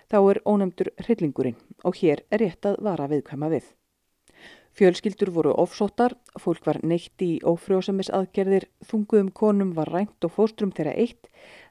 Þá 0.10 0.20
er 0.22 0.42
ónefndur 0.46 0.94
hryllingurinn 1.04 1.60
og 1.86 2.00
hér 2.02 2.24
er 2.32 2.46
rétt 2.46 2.66
að 2.66 2.80
vara 2.86 3.10
viðkvæma 3.12 3.52
við. 3.52 3.68
Fjölskyldur 4.78 5.32
voru 5.34 5.54
ofsóttar, 5.58 6.14
fólk 6.40 6.66
var 6.68 6.80
neitt 6.84 7.22
í 7.26 7.40
ófrjósamis 7.44 8.12
aðgerðir, 8.16 8.68
þunguðum 8.86 9.32
konum 9.36 9.74
var 9.78 9.92
rænt 9.92 10.28
og 10.28 10.36
fóstrum 10.36 10.72
þeirra 10.76 10.94
eitt, 10.94 11.28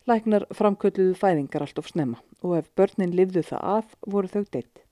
læknar 0.09 0.49
framkölluðu 0.55 1.14
fæðingar 1.19 1.64
allt 1.64 1.78
of 1.78 1.88
snemma 1.88 2.21
og 2.43 2.59
ef 2.59 2.69
börnin 2.76 3.14
livðu 3.17 3.45
það 3.49 3.64
af 3.76 3.97
voru 4.07 4.31
þau 4.35 4.45
deitt. 4.50 4.85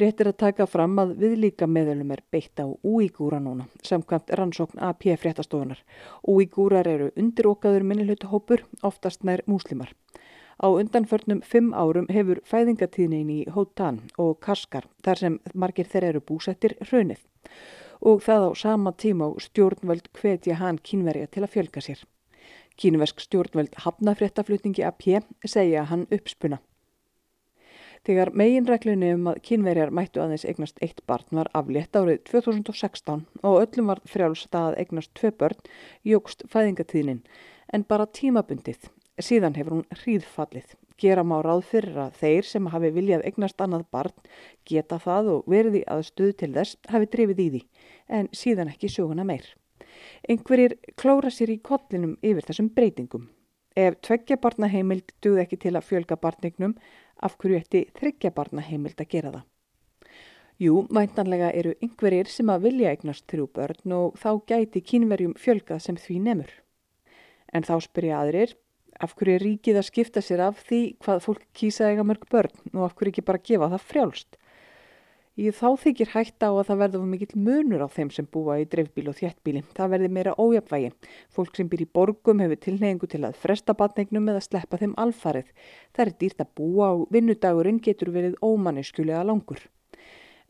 Rétt 0.00 0.22
er 0.24 0.30
að 0.30 0.38
taka 0.40 0.64
fram 0.64 0.94
að 1.02 1.18
viðlíka 1.20 1.66
meðlum 1.68 2.14
er 2.14 2.22
beitt 2.32 2.56
á 2.56 2.64
úígúra 2.64 3.42
núna, 3.44 3.66
samkvæmt 3.84 4.32
rannsókn 4.38 4.80
AP 4.80 5.04
fréttastofunar. 5.20 5.82
Úígúrar 6.24 6.88
eru 6.88 7.10
undirókaður 7.12 7.84
minnilhutahópur, 7.90 8.64
oftast 8.80 9.26
nær 9.28 9.44
múslimar. 9.44 9.92
Á 10.62 10.68
undanförnum 10.70 11.40
fimm 11.42 11.72
árum 11.74 12.04
hefur 12.14 12.38
fæðingatíðnin 12.46 13.30
í 13.34 13.38
Hóttan 13.50 13.96
og 14.24 14.36
Kaskar 14.46 14.84
þar 15.02 15.20
sem 15.22 15.38
margir 15.58 15.88
þeir 15.90 16.04
eru 16.12 16.20
búsettir 16.28 16.76
hrunið 16.86 17.24
og 18.10 18.22
það 18.22 18.46
á 18.46 18.50
sama 18.60 18.92
tíma 18.94 19.26
á 19.26 19.30
stjórnvöld 19.42 20.06
hvetja 20.14 20.60
hann 20.60 20.78
kínverja 20.78 21.26
til 21.34 21.42
að 21.42 21.52
fjölga 21.56 21.82
sér. 21.82 22.04
Kínversk 22.78 23.24
stjórnvöld 23.26 23.74
hafnafréttaflutningi 23.84 24.86
AP 24.86 25.08
segja 25.42 25.82
hann 25.90 26.06
uppspuna. 26.14 26.62
Þegar 28.06 28.30
meginreglunni 28.34 29.12
um 29.16 29.28
að 29.34 29.42
kínverjar 29.50 29.90
mættu 29.94 30.22
aðeins 30.22 30.46
eignast 30.46 30.78
eitt 30.82 31.02
barn 31.10 31.42
var 31.42 31.50
aflétt 31.58 31.98
árið 31.98 32.22
2016 32.30 33.26
og 33.42 33.60
öllum 33.66 33.90
var 33.90 34.06
frjálst 34.06 34.54
að 34.54 34.78
eignast 34.78 35.14
tvö 35.18 35.34
börn 35.42 35.70
jógst 36.06 36.46
fæðingatíðnin 36.54 37.22
en 37.74 37.86
bara 37.86 38.06
tímabundið 38.06 38.90
Síðan 39.20 39.56
hefur 39.58 39.76
hún 39.76 39.88
hríðfallið. 39.92 40.76
Gera 40.96 41.24
má 41.26 41.34
ráð 41.44 41.66
fyrir 41.68 41.98
að 41.98 42.14
þeir 42.20 42.46
sem 42.48 42.68
hafi 42.72 42.90
viljað 42.94 43.24
eignast 43.28 43.60
annað 43.60 43.84
barn 43.92 44.14
geta 44.68 44.98
það 45.02 45.28
og 45.34 45.50
verði 45.50 45.82
að 45.90 46.06
stuð 46.08 46.32
til 46.40 46.52
þess 46.54 46.78
hafi 46.88 47.10
drefið 47.12 47.42
í 47.42 47.48
því, 47.50 47.62
en 48.08 48.30
síðan 48.32 48.70
ekki 48.72 48.88
söguna 48.92 49.26
meir. 49.28 49.44
Einhverjir 50.28 50.78
klóra 50.96 51.30
sér 51.30 51.52
í 51.52 51.60
kollinum 51.60 52.16
yfir 52.22 52.46
þessum 52.48 52.70
breytingum. 52.76 53.28
Ef 53.76 53.98
tveggja 54.04 54.36
barnaheimild 54.40 55.12
duð 55.24 55.42
ekki 55.44 55.58
til 55.60 55.74
að 55.76 55.88
fjölga 55.88 56.16
barnignum, 56.20 56.76
af 57.20 57.36
hverju 57.40 57.60
ætti 57.60 57.86
þryggja 57.98 58.32
barnaheimild 58.36 59.00
að 59.00 59.12
gera 59.12 59.32
það? 59.36 59.46
Jú, 60.62 60.82
mæntanlega 60.94 61.50
eru 61.58 61.72
einhverjir 61.82 62.28
sem 62.30 62.50
að 62.52 62.66
vilja 62.68 62.90
eignast 62.92 63.24
þrjú 63.30 63.48
börn 63.56 63.94
og 63.96 64.18
þá 64.20 64.30
gæti 64.52 64.82
kínverjum 64.84 65.32
fjölgað 65.40 65.80
sem 65.86 65.96
því 65.98 66.18
nemur. 66.26 66.52
En 67.52 67.64
þá 67.66 67.74
spyrja 67.82 68.20
aðrir, 68.20 68.52
af 69.02 69.16
hverju 69.18 69.34
er 69.36 69.44
ríkið 69.46 69.80
að 69.80 69.88
skipta 69.88 70.22
sér 70.22 70.44
af 70.48 70.62
því 70.68 70.82
hvað 71.02 71.24
fólk 71.26 71.42
kýsa 71.56 71.90
eiga 71.90 72.06
mörg 72.06 72.28
börn 72.30 72.54
og 72.74 72.86
af 72.86 72.94
hverju 72.96 73.12
ekki 73.14 73.26
bara 73.26 73.42
gefa 73.42 73.70
það 73.74 73.86
frjálst? 73.90 74.38
Í 75.32 75.48
þá 75.48 75.68
þykir 75.80 76.10
hægt 76.12 76.44
á 76.44 76.52
að 76.52 76.66
það 76.68 76.80
verður 76.82 77.04
mikill 77.08 77.38
munur 77.40 77.80
á 77.80 77.88
þeim 77.88 78.10
sem 78.12 78.26
búa 78.28 78.58
í 78.60 78.66
dreifbíl 78.68 79.06
og 79.08 79.16
þjættbíli. 79.16 79.62
Það 79.72 79.92
verður 79.94 80.12
meira 80.12 80.34
ójapvægi. 80.36 80.90
Fólk 81.32 81.56
sem 81.56 81.70
býr 81.72 81.86
í 81.86 81.88
borgum 81.88 82.42
hefur 82.44 82.60
tilnefingu 82.60 83.08
til 83.08 83.22
að 83.24 83.38
fresta 83.40 83.72
batningnum 83.72 84.28
eða 84.28 84.42
sleppa 84.44 84.76
þeim 84.82 84.92
alfarið. 85.00 85.48
Það 85.96 86.04
er 86.04 86.12
dýrt 86.20 86.44
að 86.44 86.52
búa 86.60 86.90
og 86.98 87.06
vinnudagurinn 87.16 87.80
getur 87.80 88.12
verið 88.12 88.36
ómanniskulega 88.44 89.24
langur. 89.24 89.64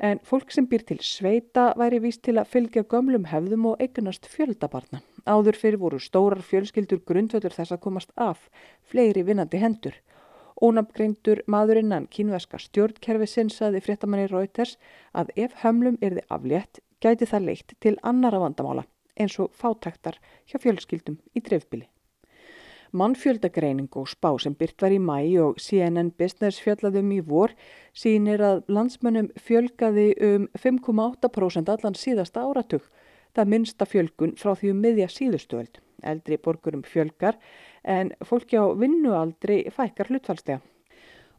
En 0.03 0.19
fólk 0.27 0.51
sem 0.51 0.67
býr 0.67 0.83
til 0.83 0.99
sveita 0.99 1.71
væri 1.79 2.03
víst 2.03 2.25
til 2.27 2.41
að 2.43 2.51
fylgja 2.51 2.83
gömlum 2.83 3.31
hefðum 3.31 3.71
og 3.71 3.87
eignast 3.87 4.27
fjöldabarna. 4.27 4.99
Áður 5.27 5.59
fyrir 5.59 5.79
voru 5.79 6.01
stórar 6.03 6.43
fjölskyldur 6.43 7.03
grundvöldur 7.07 7.55
þess 7.55 7.75
að 7.75 7.83
komast 7.85 8.11
af, 8.17 8.49
fleiri 8.83 9.23
vinnandi 9.27 9.61
hendur. 9.63 9.95
Ónafngreindur 10.63 11.43
maðurinnan 11.51 12.09
kínverska 12.11 12.59
stjórnkerfi 12.63 13.27
sinsaði 13.27 13.83
fréttamanni 13.83 14.29
Reuters 14.31 14.77
að 15.13 15.33
ef 15.37 15.57
hömlum 15.63 15.99
erði 16.03 16.27
aflétt 16.29 16.83
gæti 17.03 17.27
það 17.27 17.49
leitt 17.49 17.75
til 17.81 17.97
annara 18.03 18.43
vandamála 18.43 18.87
eins 19.19 19.39
og 19.43 19.51
fátaktar 19.59 20.19
hjá 20.49 20.61
fjölskyldum 20.63 21.19
í 21.37 21.43
dreifbili. 21.45 21.89
Mannfjöldagreining 22.93 23.89
og 23.97 24.11
spá 24.13 24.29
sem 24.43 24.53
byrt 24.53 24.83
var 24.85 24.93
í 24.93 24.99
mæ 25.01 25.17
og 25.41 25.61
CNN 25.65 26.11
Business 26.19 26.61
fjöllaðum 26.61 27.15
í 27.17 27.23
vor 27.25 27.55
sínir 27.97 28.43
að 28.45 28.67
landsmönnum 28.69 29.31
fjölgaði 29.41 30.11
um 30.29 30.45
5,8% 30.61 31.73
allan 31.73 31.97
síðasta 31.97 32.45
áratug. 32.45 32.85
Það 33.33 33.49
minnsta 33.55 33.89
fjölgun 33.89 34.35
frá 34.37 34.53
því 34.59 34.75
um 34.75 34.83
miðja 34.85 35.09
síðustöld. 35.09 35.81
Eldri 36.03 36.37
borgurum 36.43 36.83
fjölgar 36.83 37.39
en 37.85 38.13
fólki 38.27 38.59
á 38.59 38.67
vinnualdri 38.77 39.65
fækkar 39.73 40.11
hlutfallstega. 40.11 40.61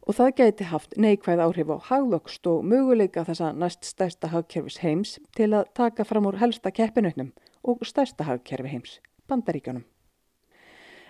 Og 0.04 0.18
það 0.18 0.34
gæti 0.40 0.66
haft 0.68 0.96
neikvæð 1.00 1.40
áhrif 1.46 1.70
á 1.72 1.76
hagvöxt 1.88 2.46
og 2.50 2.64
möguleika 2.68 3.24
þessa 3.24 3.54
næst 3.56 3.86
stærsta 3.88 4.28
hagkerfis 4.28 4.82
heims 4.82 5.16
til 5.36 5.54
að 5.56 5.70
taka 5.72 6.04
fram 6.04 6.28
úr 6.28 6.40
helsta 6.42 6.72
keppinutnum 6.74 7.32
og 7.64 7.86
stærsta 7.88 8.26
hagkerfi 8.28 8.74
heims, 8.74 8.98
bandaríkjónum. 9.28 9.84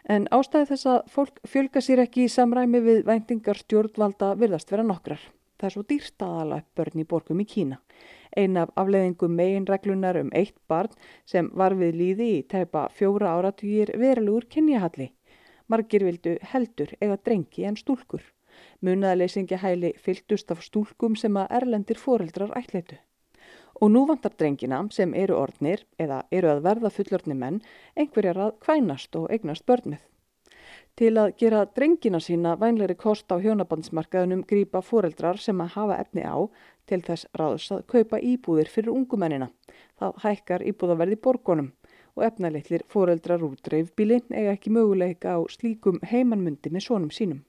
En 0.04 0.28
ástæði 0.36 0.68
þess 0.68 0.86
að 0.92 1.00
fólk 1.10 1.40
fjölga 1.48 1.80
sér 1.82 2.04
ekki 2.04 2.26
í 2.26 2.30
samræmi 2.30 2.82
við 2.84 3.02
væntingar 3.08 3.58
stjórnvalda 3.64 4.34
virðast 4.38 4.70
vera 4.70 4.84
nokkrar. 4.86 5.22
Það 5.58 5.66
er 5.68 5.74
svo 5.74 5.82
dýrst 5.88 6.22
aðala 6.22 6.60
börn 6.76 7.00
í 7.00 7.06
borgum 7.08 7.40
í 7.40 7.46
Kína. 7.48 7.80
Ein 8.36 8.56
af 8.58 8.70
afleðingum 8.80 9.34
meginreglunar 9.38 10.18
um 10.20 10.30
eitt 10.34 10.56
barn 10.68 10.90
sem 11.32 11.50
var 11.60 11.76
við 11.78 11.98
líði 12.00 12.28
í 12.36 12.40
teipa 12.54 12.88
fjóra 12.98 13.34
áratugir 13.38 13.92
verulegur 14.00 14.48
kynjahalli. 14.54 15.10
Margir 15.70 16.04
vildu 16.04 16.36
heldur 16.52 16.90
eiga 17.00 17.16
drengi 17.16 17.66
en 17.68 17.78
stúlkur. 17.80 18.24
Munaðaleysingi 18.84 19.58
hæli 19.62 19.92
fylgdust 20.06 20.50
af 20.54 20.62
stúlkum 20.66 21.14
sem 21.16 21.36
að 21.40 21.54
erlendir 21.60 22.00
foreldrar 22.06 22.54
ætleitu. 22.58 22.98
Og 23.82 23.90
nú 23.90 24.04
vantar 24.10 24.34
drengina 24.38 24.80
sem 24.94 25.14
eru 25.14 25.38
orðnir 25.38 25.86
eða 25.98 26.22
eru 26.30 26.50
að 26.52 26.64
verða 26.66 26.92
fullorðni 26.96 27.38
menn 27.38 27.62
einhverjar 27.96 28.42
að 28.46 28.58
kvænast 28.66 29.16
og 29.18 29.30
eignast 29.34 29.66
börnið. 29.66 30.02
Til 30.94 31.16
að 31.18 31.32
gera 31.40 31.60
drengina 31.76 32.20
sína 32.22 32.52
vænleiri 32.54 32.94
kost 32.94 33.32
á 33.34 33.42
hjónabandsmarkaðunum 33.42 34.44
grýpa 34.46 34.78
foreldrar 34.78 35.40
sem 35.42 35.62
að 35.64 35.72
hafa 35.74 35.96
efni 36.04 36.22
á 36.22 36.38
til 36.86 37.00
þess 37.02 37.26
ráðs 37.34 37.66
að 37.74 37.80
kaupa 37.90 38.20
íbúðir 38.22 38.70
fyrir 38.70 38.92
ungumennina. 38.94 39.48
Það 39.98 40.20
hækkar 40.22 40.64
íbúðaverði 40.70 41.18
borgonum 41.24 41.72
og 42.14 42.26
efnalitlir 42.28 42.84
foreldrar 42.94 43.42
úr 43.42 43.56
dreifbíli 43.66 44.20
eiga 44.30 44.54
ekki 44.54 44.70
möguleika 44.76 45.34
á 45.34 45.42
slíkum 45.50 45.98
heimannmundi 46.12 46.70
með 46.70 46.86
sónum 46.86 47.10
sínum. 47.10 47.42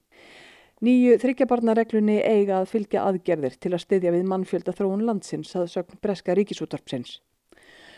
Nýju 0.82 1.20
þryggjabarnareglunni 1.22 2.18
eiga 2.26 2.64
að 2.64 2.72
fylgja 2.74 3.06
aðgerðir 3.06 3.60
til 3.62 3.76
að 3.76 3.86
styðja 3.86 4.18
við 4.18 4.26
mannfjölda 4.34 4.74
þróun 4.74 5.06
landsins 5.06 5.54
að 5.54 5.70
sögn 5.78 6.02
breska 6.02 6.34
ríkisúttarpsins. 6.34 7.20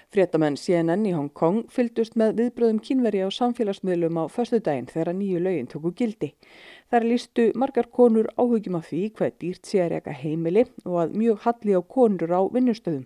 Fréttamenn 0.07 0.55
CNN 0.55 1.01
í 1.03 1.11
Hong 1.11 1.33
Kong 1.35 1.65
fylgdust 1.67 2.13
með 2.15 2.37
viðbröðum 2.37 2.77
kínveri 2.79 3.19
á 3.19 3.29
samfélagsmiðlum 3.37 4.19
á 4.23 4.31
förstu 4.31 4.61
daginn 4.63 4.87
þegar 4.87 5.11
nýju 5.17 5.41
lögin 5.43 5.67
tóku 5.67 5.91
gildi. 5.99 6.29
Þar 6.87 7.07
lístu 7.11 7.47
margar 7.59 7.89
konur 7.97 8.29
áhugjum 8.39 8.77
af 8.79 8.87
því 8.87 9.01
hvað 9.17 9.35
dýrt 9.43 9.67
sé 9.67 9.81
að 9.83 9.91
reyka 9.97 10.15
heimili 10.15 10.63
og 10.85 10.95
að 11.03 11.17
mjög 11.19 11.43
halli 11.43 11.75
á 11.75 11.81
konur 11.97 12.31
á 12.31 12.41
vinnustöðum. 12.55 13.03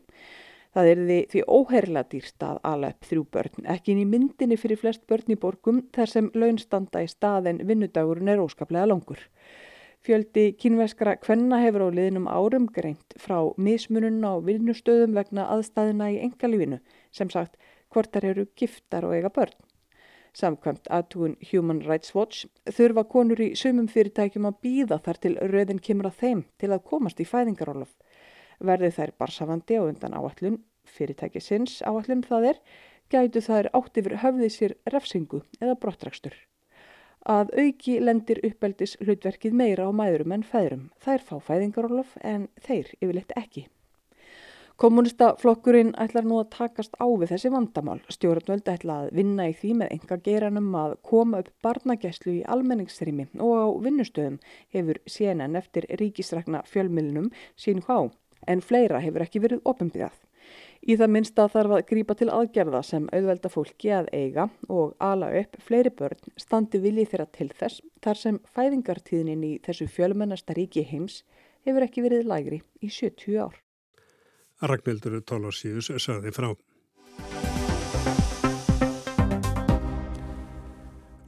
Það 0.78 0.92
er 0.92 1.02
því, 1.08 1.18
því 1.34 1.44
óherla 1.58 2.06
dýrst 2.14 2.46
að 2.48 2.62
ala 2.70 2.94
upp 2.94 3.10
þrjú 3.10 3.26
börn, 3.34 3.66
ekki 3.74 3.96
inn 3.96 4.04
í 4.06 4.08
myndinni 4.14 4.62
fyrir 4.62 4.80
flest 4.80 5.08
börn 5.10 5.34
í 5.34 5.42
borgum 5.42 5.82
þar 5.98 6.14
sem 6.14 6.30
launstanda 6.38 7.02
í 7.02 7.10
stað 7.10 7.50
en 7.50 7.66
vinnudagurinn 7.66 8.30
er 8.30 8.46
óskaplega 8.46 8.86
langur. 8.94 9.26
Fjöldi 10.02 10.48
kynveskra 10.58 11.14
kvenna 11.22 11.60
hefur 11.62 11.84
á 11.86 11.90
liðnum 11.94 12.26
árum 12.26 12.64
greint 12.74 13.14
frá 13.22 13.38
mismunun 13.58 14.24
á 14.26 14.34
vinnustöðum 14.42 15.14
vegna 15.14 15.46
aðstæðina 15.54 16.08
í 16.16 16.18
engalífinu, 16.26 16.80
sem 17.14 17.30
sagt 17.30 17.60
hvort 17.94 18.10
þar 18.16 18.26
eru 18.32 18.48
giftar 18.58 19.06
og 19.06 19.14
eiga 19.14 19.30
börn. 19.30 19.54
Samkvæmt 20.34 20.90
aðtúin 20.90 21.38
Human 21.52 21.84
Rights 21.86 22.16
Watch 22.16 22.48
þurfa 22.66 23.06
konur 23.14 23.46
í 23.46 23.52
sumum 23.62 23.90
fyrirtækjum 23.92 24.50
að 24.50 24.60
býða 24.66 24.98
þar 25.06 25.22
til 25.22 25.36
röðin 25.54 25.84
kemur 25.86 26.10
að 26.10 26.20
þeim 26.24 26.46
til 26.58 26.72
að 26.72 26.86
komast 26.94 27.22
í 27.22 27.28
fæðingarólof 27.28 27.94
verði 28.58 28.94
þær 28.96 29.18
barsafandi 29.22 29.78
á 29.78 29.84
undan 29.86 30.18
áallun 30.18 30.62
fyrirtækisins 30.90 31.82
áallun 31.86 32.26
það 32.26 32.54
er, 32.54 32.64
gætu 33.12 33.44
þær 33.46 33.70
átt 33.78 34.02
yfir 34.02 34.22
höfðið 34.24 34.56
sér 34.56 34.80
refsingu 34.94 35.44
eða 35.60 35.78
brottrækstur. 35.78 36.34
Að 37.30 37.52
auki 37.54 38.00
lendir 38.02 38.40
uppeldis 38.42 38.96
hlutverkið 39.02 39.54
meira 39.54 39.86
á 39.86 39.92
mæðurum 39.94 40.34
en 40.34 40.48
fæðurum. 40.48 40.88
Þær 41.06 41.22
fá 41.28 41.36
fæðingarólof 41.52 42.18
en 42.26 42.48
þeir 42.66 42.90
yfirleitt 42.98 43.36
ekki. 43.38 43.68
Kommunistaflokkurinn 44.82 45.92
ætlar 46.02 46.26
nú 46.26 46.40
að 46.42 46.48
takast 46.56 46.96
á 46.98 47.06
við 47.06 47.36
þessi 47.36 47.52
vandamál. 47.54 48.00
Stjórnvöld 48.10 48.66
ætla 48.72 48.96
að 49.04 49.12
vinna 49.20 49.46
í 49.52 49.54
því 49.54 49.76
með 49.78 49.92
enga 49.94 50.18
geranum 50.26 50.72
að 50.74 50.96
koma 51.06 51.44
upp 51.44 51.52
barnagæslu 51.62 52.34
í 52.40 52.42
almenningsrými 52.56 53.28
og 53.38 53.54
á 53.54 53.68
vinnustöðum 53.86 54.40
hefur 54.74 54.98
CNN 55.06 55.60
eftir 55.62 55.86
ríkisrækna 56.02 56.64
fjölmilnum 56.66 57.30
sín 57.54 57.86
hvá 57.86 58.10
en 58.50 58.66
fleira 58.66 59.04
hefur 59.06 59.28
ekki 59.28 59.44
verið 59.46 59.62
ofinbyrjað. 59.70 60.18
Í 60.82 60.96
það 60.98 61.12
minnsta 61.14 61.46
þarf 61.54 61.76
að 61.76 61.84
grípa 61.92 62.16
til 62.18 62.30
aðgerða 62.34 62.82
sem 62.86 63.04
auðvelda 63.14 63.52
fólki 63.54 63.92
að 63.94 64.08
eiga 64.18 64.48
og 64.66 64.96
ala 64.98 65.30
upp 65.42 65.60
fleiri 65.62 65.92
börn 65.94 66.32
standi 66.42 66.82
viljið 66.82 67.12
þeirra 67.12 67.28
til 67.38 67.50
þess 67.60 67.84
þar 68.02 68.22
sem 68.24 68.40
fæðingartíðnin 68.56 69.46
í 69.46 69.52
þessu 69.66 69.86
fjölmennasta 69.94 70.58
ríki 70.58 70.82
heims 70.90 71.22
hefur 71.68 71.86
ekki 71.86 72.06
verið 72.08 72.26
lægri 72.32 72.62
í 72.82 72.90
70 72.90 73.38
ár. 73.46 73.62
Ragnhildur 74.62 75.22
Tólarsíus 75.22 75.94
saði 76.02 76.34
frá. 76.34 76.50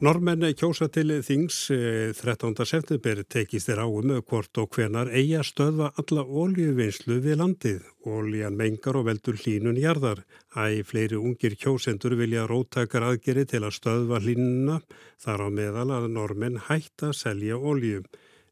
Normenn 0.04 0.44
kjósa 0.60 0.90
til 0.92 1.14
þings 1.24 1.58
13. 1.72 2.50
Eh, 2.52 2.68
september 2.68 3.22
tekist 3.24 3.70
þér 3.70 3.86
áum 3.86 4.10
hvort 4.28 4.60
og 4.60 4.76
hvenar 4.76 5.08
eiga 5.16 5.46
stöðva 5.48 5.94
alla 5.96 6.26
óljuvinslu 6.28 7.22
við 7.24 7.38
landið. 7.40 7.86
Óljan 8.04 8.58
mengar 8.60 9.00
og 9.00 9.08
veldur 9.08 9.40
hlínun 9.40 9.80
jarðar. 9.80 10.26
Æ, 10.60 10.84
fleiri 10.84 11.16
ungir 11.16 11.56
kjósendur 11.56 12.18
vilja 12.20 12.44
róttakar 12.52 13.08
aðgeri 13.14 13.48
til 13.48 13.64
að 13.64 13.78
stöðva 13.80 14.20
hlínuna 14.20 14.82
þar 15.24 15.48
á 15.48 15.50
meðal 15.56 15.90
að 15.96 16.12
normenn 16.12 16.60
hætta 16.68 17.14
að 17.14 17.20
selja 17.22 17.56
ólju. 17.56 18.04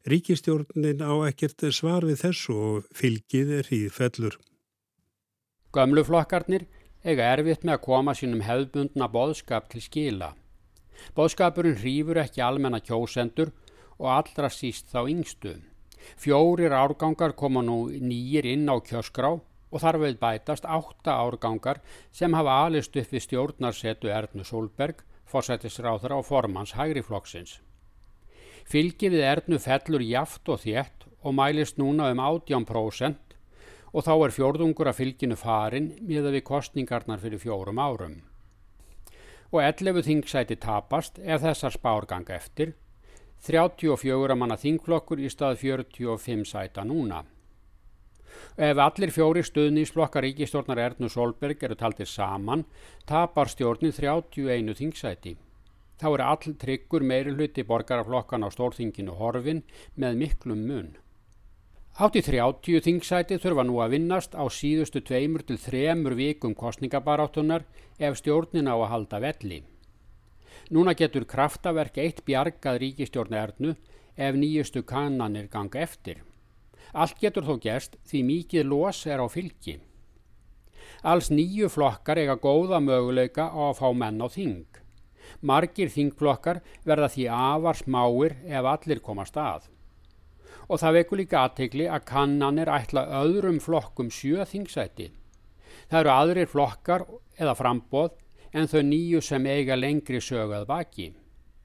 Ríkistjórnin 0.08 1.04
á 1.04 1.12
ekkert 1.28 1.68
svar 1.68 2.08
við 2.08 2.22
þessu 2.24 2.56
og 2.56 2.92
fylgið 2.96 3.58
er 3.58 3.68
hríðfellur. 3.68 4.40
Gömluflokkarnir 5.76 6.64
eiga 7.04 7.34
erfitt 7.36 7.60
með 7.60 7.76
að 7.76 7.84
koma 7.90 8.16
sínum 8.16 8.40
hefðbundna 8.40 9.12
boðskap 9.12 9.68
til 9.68 9.84
skila. 9.84 10.32
Bóðskapurinn 11.16 11.78
hrýfur 11.80 12.20
ekki 12.22 12.42
almenna 12.44 12.80
kjósendur 12.80 13.52
og 13.98 14.08
allra 14.16 14.50
síst 14.50 14.90
þá 14.92 15.06
yngstu. 15.10 15.56
Fjórir 16.18 16.74
árgangar 16.74 17.34
koma 17.38 17.62
nú 17.62 17.86
nýjir 17.88 18.48
inn 18.52 18.70
á 18.70 18.76
kjöskrá 18.82 19.32
og 19.72 19.80
þar 19.80 19.98
veið 20.02 20.18
bætast 20.20 20.66
átta 20.66 21.16
árgangar 21.24 21.80
sem 22.12 22.34
hafa 22.36 22.58
alist 22.66 22.96
upp 22.96 23.12
við 23.14 23.26
stjórnarsetu 23.26 24.10
Ernu 24.12 24.44
Solberg, 24.44 25.04
fórsættisráður 25.30 26.16
á 26.16 26.20
formans 26.26 26.74
hægriflokksins. 26.76 27.60
Fylgi 28.68 29.10
við 29.12 29.24
Ernu 29.26 29.58
fellur 29.62 30.02
jaft 30.04 30.48
og 30.48 30.60
þétt 30.64 31.06
og 31.22 31.36
mælist 31.38 31.78
núna 31.78 32.10
um 32.12 32.20
18% 32.22 33.38
og 33.92 34.04
þá 34.04 34.12
er 34.16 34.34
fjórðungur 34.34 34.90
af 34.90 34.98
fylginu 35.00 35.36
farin 35.38 35.92
miða 36.00 36.32
við 36.34 36.46
kostningarnar 36.48 37.20
fyrir 37.22 37.42
fjórum 37.42 37.80
árum 37.82 38.20
og 39.52 39.60
11 39.60 40.02
þingsæti 40.06 40.56
tapast 40.60 41.20
ef 41.20 41.44
þessar 41.44 41.74
spár 41.76 42.06
ganga 42.08 42.34
eftir, 42.34 42.72
34 43.44 44.36
manna 44.38 44.56
þingflokkur 44.56 45.20
í 45.20 45.28
stað 45.32 45.58
45 45.60 46.44
sæta 46.48 46.84
núna. 46.88 47.22
Ef 48.56 48.78
allir 48.80 49.12
fjóri 49.12 49.42
stuðnísflokkar 49.44 50.24
ríkistórnar 50.24 50.80
Ernu 50.80 51.08
Solberg 51.12 51.62
eru 51.66 51.76
taldir 51.76 52.08
saman, 52.08 52.64
tapar 53.06 53.50
stjórnin 53.52 53.92
31 53.92 54.76
þingsæti. 54.78 55.36
Þá 56.00 56.08
er 56.14 56.24
all 56.26 56.56
tryggur 56.58 57.04
meiri 57.06 57.34
hluti 57.36 57.62
borgaraflokkan 57.68 58.42
á 58.42 58.48
stórþinginu 58.50 59.18
horfin 59.20 59.62
með 59.94 60.16
miklum 60.24 60.64
mun. 60.66 60.94
Hátt 61.92 62.14
í 62.16 62.22
30 62.24 62.80
þingsæti 62.86 63.36
þurfa 63.36 63.66
nú 63.68 63.74
að 63.84 63.98
vinnast 63.98 64.32
á 64.32 64.40
síðustu 64.48 65.02
tveimur 65.04 65.42
til 65.44 65.58
þremur 65.60 66.14
vikum 66.16 66.54
kostningabaráttunar 66.56 67.66
ef 68.00 68.16
stjórnin 68.16 68.70
á 68.72 68.80
að 68.80 68.88
halda 68.92 69.18
velli. 69.20 69.58
Núna 70.72 70.94
getur 70.96 71.26
kraftaverk 71.28 71.98
eitt 72.00 72.22
bjargað 72.24 72.78
ríkistjórn 72.80 73.36
ernu 73.36 73.74
ef 74.16 74.38
nýjustu 74.40 74.80
kannanir 74.88 75.50
ganga 75.52 75.82
eftir. 75.84 76.22
Allt 76.96 77.20
getur 77.20 77.44
þó 77.44 77.60
gerst 77.60 78.00
því 78.08 78.24
mikið 78.30 78.66
los 78.72 79.02
er 79.04 79.20
á 79.20 79.28
fylki. 79.28 79.76
Alls 81.04 81.28
nýju 81.28 81.68
flokkar 81.68 82.22
eiga 82.24 82.38
góða 82.40 82.80
möguleika 82.80 83.50
á 83.52 83.68
að 83.68 83.76
fá 83.82 83.92
menn 83.92 84.24
á 84.24 84.32
þing. 84.32 84.64
Margir 85.44 85.92
þingflokkar 85.92 86.64
verða 86.88 87.12
því 87.12 87.28
afar 87.36 87.76
smáir 87.76 88.40
ef 88.48 88.72
allir 88.74 89.04
komast 89.04 89.36
að. 89.36 89.68
Og 90.68 90.80
það 90.80 90.96
veku 90.98 91.18
líka 91.18 91.42
aðtegli 91.46 91.88
að 91.90 92.06
kannanir 92.08 92.70
ætla 92.70 93.06
öðrum 93.22 93.58
flokkum 93.62 94.10
sjö 94.12 94.46
þingsæti. 94.48 95.10
Það 95.90 96.00
eru 96.00 96.12
aðrir 96.12 96.50
flokkar 96.50 97.06
eða 97.38 97.56
frambóð 97.58 98.14
en 98.52 98.68
þau 98.68 98.82
nýju 98.86 99.22
sem 99.24 99.46
eiga 99.48 99.76
lengri 99.76 100.20
sögað 100.22 100.68
baki. 100.68 101.08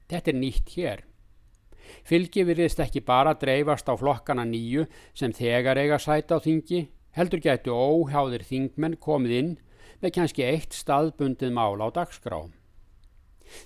Þetta 0.08 0.32
er 0.32 0.38
nýtt 0.40 0.74
hér. 0.76 1.04
Fylgi 2.04 2.44
virðist 2.44 2.80
ekki 2.84 3.00
bara 3.04 3.34
dreifast 3.36 3.88
á 3.88 3.94
flokkana 3.96 4.44
nýju 4.48 4.86
sem 5.16 5.32
þegar 5.32 5.80
eiga 5.80 5.98
sæta 6.00 6.36
á 6.36 6.44
þingi, 6.44 6.88
heldur 7.16 7.40
gætu 7.44 7.72
óhjáðir 7.72 8.44
þingmenn 8.48 8.98
komið 9.00 9.36
inn 9.38 9.52
með 10.02 10.14
kannski 10.18 10.44
eitt 10.46 10.76
staðbundið 10.76 11.52
mál 11.56 11.80
á 11.80 11.88
dagskrá. 11.92 12.44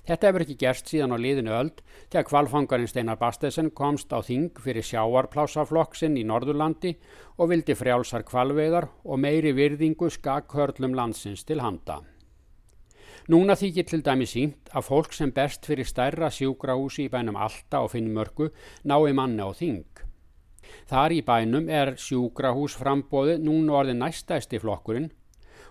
Þetta 0.07 0.29
hefur 0.29 0.45
ekki 0.45 0.57
gerst 0.59 0.89
síðan 0.91 1.15
á 1.15 1.17
liðinu 1.19 1.53
öld 1.57 1.83
þegar 2.11 2.27
kvalfangarinn 2.29 2.89
Steinar 2.91 3.19
Bastesen 3.21 3.71
komst 3.75 4.13
á 4.15 4.19
þing 4.23 4.51
fyrir 4.63 4.85
sjáarplásaflokksinn 4.87 6.17
í 6.19 6.25
Norðurlandi 6.27 6.95
og 7.37 7.51
vildi 7.51 7.75
frjálsar 7.77 8.25
kvalveðar 8.27 8.89
og 9.03 9.19
meiri 9.19 9.53
virðingu 9.57 10.09
skakhörlum 10.13 10.95
landsins 10.97 11.43
til 11.47 11.61
handa. 11.63 12.01
Núna 13.31 13.55
þykir 13.55 13.85
til 13.87 14.01
dæmi 14.03 14.25
sínt 14.27 14.71
að 14.75 14.87
fólk 14.89 15.13
sem 15.15 15.31
best 15.31 15.63
fyrir 15.63 15.87
stærra 15.87 16.27
sjúkrahúsi 16.27 17.05
í 17.05 17.11
bænum 17.11 17.37
Alta 17.39 17.79
og 17.85 17.93
Finnmörku 17.93 18.49
nái 18.83 19.13
manni 19.15 19.39
á 19.39 19.51
þing. 19.55 19.87
Þar 20.91 21.15
í 21.15 21.21
bænum 21.23 21.69
er 21.71 21.93
sjúkrahús 21.95 22.75
frambóði 22.75 23.37
núna 23.39 23.79
orðið 23.79 24.01
næstæsti 24.01 24.59
flokkurinn 24.59 25.11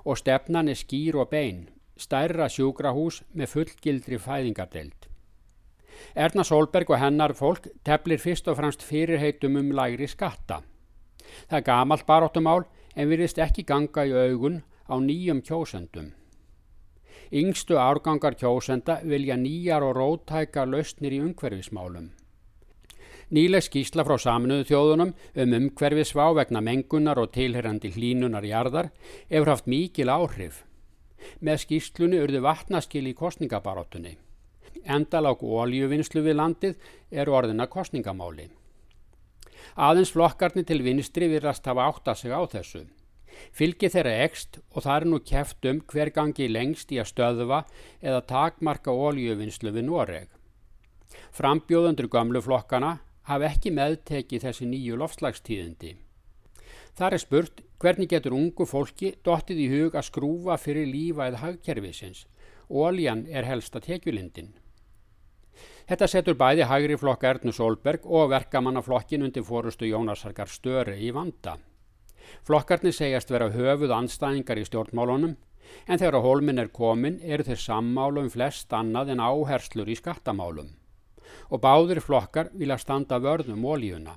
og 0.09 0.16
stefnan 0.18 0.72
er 0.72 0.81
skýr 0.81 1.18
og 1.20 1.29
bein, 1.29 1.66
stærra 1.96 2.48
sjúkrahús 2.48 3.22
með 3.33 3.52
fullgildri 3.55 4.18
fæðingardeild. 4.18 5.09
Erna 6.14 6.44
Solberg 6.44 6.90
og 6.90 7.00
hennar 7.00 7.35
fólk 7.37 7.68
teflir 7.85 8.20
fyrst 8.20 8.48
og 8.48 8.59
fremst 8.59 8.83
fyrirheitum 8.83 9.59
um 9.61 9.70
lægri 9.76 10.09
skatta. 10.09 10.62
Það 11.48 11.59
er 11.59 11.66
gamalt 11.66 12.07
baróttumál 12.09 12.64
en 12.96 13.09
virðist 13.09 13.38
ekki 13.40 13.64
ganga 13.68 14.05
í 14.09 14.12
augun 14.12 14.62
á 14.88 14.94
nýjum 15.00 15.42
kjósendum. 15.46 16.12
Yngstu 17.33 17.78
árgangar 17.81 18.37
kjósenda 18.37 18.98
vilja 19.09 19.38
nýjar 19.40 19.85
og 19.87 19.96
rótækar 19.96 20.68
lausnir 20.68 21.14
í 21.16 21.22
umhverfismálum. 21.24 22.11
Nýleg 23.33 23.64
skísla 23.64 24.05
frá 24.05 24.18
saminuðu 24.20 24.66
þjóðunum 24.68 25.14
um 25.44 25.55
umhverfisvá 25.57 26.26
vegna 26.37 26.61
mengunar 26.61 27.20
og 27.22 27.31
tilherrandi 27.33 27.88
hlínunar 27.94 28.44
jarðar 28.44 28.90
hefur 29.31 29.55
haft 29.55 29.70
mikil 29.72 30.12
áhrif. 30.12 30.66
Með 31.41 31.63
skíslunni 31.65 32.21
urðu 32.23 32.43
vatnaskil 32.45 33.05
í 33.09 33.15
kostningabaróttunni. 33.19 34.17
Endalák 34.83 35.43
ólíuvinnslu 35.43 36.25
við 36.25 36.39
landið 36.39 36.91
eru 37.11 37.37
orðina 37.39 37.69
kostningamáli. 37.71 38.49
Aðeins 39.77 40.11
flokkarnir 40.13 40.67
til 40.67 40.83
vinstri 40.83 41.29
virðast 41.31 41.67
hafa 41.69 41.87
átt 41.89 42.11
að 42.11 42.21
sig 42.23 42.35
á 42.35 42.43
þessu. 42.55 42.83
Fylgi 43.53 43.89
þeirra 43.93 44.13
ekst 44.27 44.59
og 44.73 44.85
það 44.85 44.97
er 44.97 45.07
nú 45.09 45.21
keft 45.25 45.69
um 45.71 45.81
hver 45.89 46.11
gangi 46.13 46.49
lengst 46.51 46.93
í 46.93 47.01
að 47.01 47.11
stöðva 47.13 47.63
eða 48.03 48.27
takmarka 48.29 48.93
ólíuvinnslu 48.93 49.73
við 49.73 49.89
Noreg. 49.89 50.29
Frambjóðundur 51.33 52.11
gömlu 52.13 52.43
flokkana 52.45 52.99
hafi 53.29 53.49
ekki 53.49 53.73
meðtekið 53.77 54.47
þessi 54.47 54.69
nýju 54.69 54.99
lofslagstíðindi. 55.01 55.95
Þar 56.99 57.17
er 57.17 57.23
spurt 57.23 57.63
hvernig 57.83 58.09
getur 58.11 58.37
ungu 58.37 58.66
fólki 58.68 59.16
dottið 59.27 59.62
í 59.64 59.68
hug 59.73 59.97
að 59.99 60.07
skrúfa 60.09 60.59
fyrir 60.61 60.87
lífa 60.87 61.27
eða 61.31 61.42
hagkerfisins. 61.42 62.27
Óljan 62.71 63.27
er 63.29 63.49
helsta 63.49 63.83
tekjulindin. 63.83 64.53
Þetta 65.90 66.09
setur 66.09 66.38
bæði 66.38 66.68
hægri 66.71 66.97
flokka 66.97 67.33
Ernu 67.35 67.53
Solberg 67.53 68.07
og 68.07 68.31
verkamannaflokkin 68.31 69.27
undir 69.27 69.45
fórustu 69.45 69.88
Jónasarkar 69.90 70.49
Störi 70.49 71.01
í 71.03 71.11
vanda. 71.12 71.57
Flokkarnir 72.47 72.95
segjast 72.95 73.33
vera 73.35 73.51
höfuð 73.51 73.92
anstæðingar 73.97 74.62
í 74.62 74.66
stjórnmálunum 74.68 75.35
en 75.87 75.99
þegar 75.99 76.21
að 76.21 76.27
hólminn 76.29 76.62
er 76.62 76.71
komin 76.75 77.18
eru 77.23 77.47
þeir 77.47 77.61
sammálu 77.64 78.25
um 78.25 78.31
flest 78.31 78.73
annað 78.73 79.12
en 79.14 79.25
áherslur 79.27 79.90
í 79.90 79.99
skattamálum 79.99 80.71
og 81.53 81.61
báðir 81.62 82.01
flokkar 82.05 82.51
vilja 82.57 82.79
standa 82.81 83.18
vörðum 83.21 83.64
ólíuna. 83.64 84.16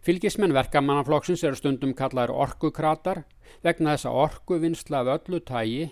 Fylgismenn 0.00 0.54
verkamannaflokksins 0.56 1.42
eru 1.44 1.58
stundum 1.58 1.90
kallar 1.92 2.30
orkukratar 2.32 3.18
vegna 3.60 3.92
þess 3.92 4.06
að 4.08 4.20
orkuvinnsla 4.22 5.02
af 5.02 5.10
öllu 5.18 5.40
tægi 5.44 5.90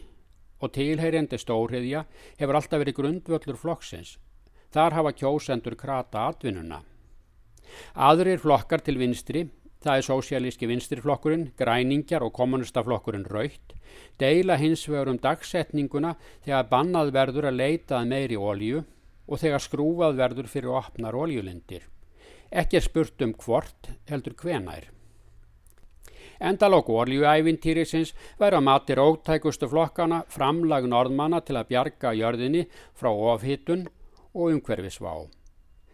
og 0.65 0.73
tilheyrjandi 0.73 1.37
stórhiðja 1.43 2.07
hefur 2.39 2.57
alltaf 2.57 2.81
verið 2.81 2.97
grundvöllur 2.97 3.59
flokksins. 3.61 4.15
Þar 4.73 4.97
hafa 4.97 5.13
kjósendur 5.13 5.77
krata 5.77 6.23
atvinnuna. 6.31 6.79
Aðrir 7.93 8.41
flokkar 8.41 8.81
til 8.81 8.97
vinstri, 8.97 9.45
það 9.85 10.01
er 10.01 10.09
sósialíski 10.09 10.71
vinstirflokkurinn, 10.73 11.51
græningjar 11.61 12.25
og 12.25 12.33
kommunistaflokkurinn 12.41 13.29
Raut, 13.29 13.77
deila 14.17 14.57
hins 14.57 14.87
vegar 14.89 15.13
um 15.13 15.21
dagsetninguna 15.21 16.15
þegar 16.47 16.73
bannað 16.73 17.13
verður 17.13 17.53
að 17.53 17.61
leitað 17.61 18.09
meiri 18.09 18.41
ólíu 18.41 18.83
og 19.29 19.45
þegar 19.45 19.61
skrúfað 19.69 20.17
verður 20.25 20.49
fyrir 20.49 20.81
opnar 20.81 21.13
oljulindir. 21.13 21.85
Ekki 22.51 22.79
er 22.79 22.85
spurt 22.85 23.23
um 23.23 23.35
hvort 23.37 23.91
heldur 24.09 24.35
hvenær. 24.41 24.89
Endalóku 26.39 26.95
oljuævintýrisins 27.03 28.13
væri 28.39 28.57
að 28.57 28.65
mati 28.69 28.95
róttækustu 28.95 29.69
flokkana 29.69 30.23
framlag 30.31 30.87
norðmanna 30.87 31.41
til 31.43 31.59
að 31.59 31.73
bjarga 31.73 32.13
jörðinni 32.15 32.69
frá 32.95 33.11
ofhittun 33.11 33.89
og 34.35 34.55
umhverfisvá. 34.55 35.27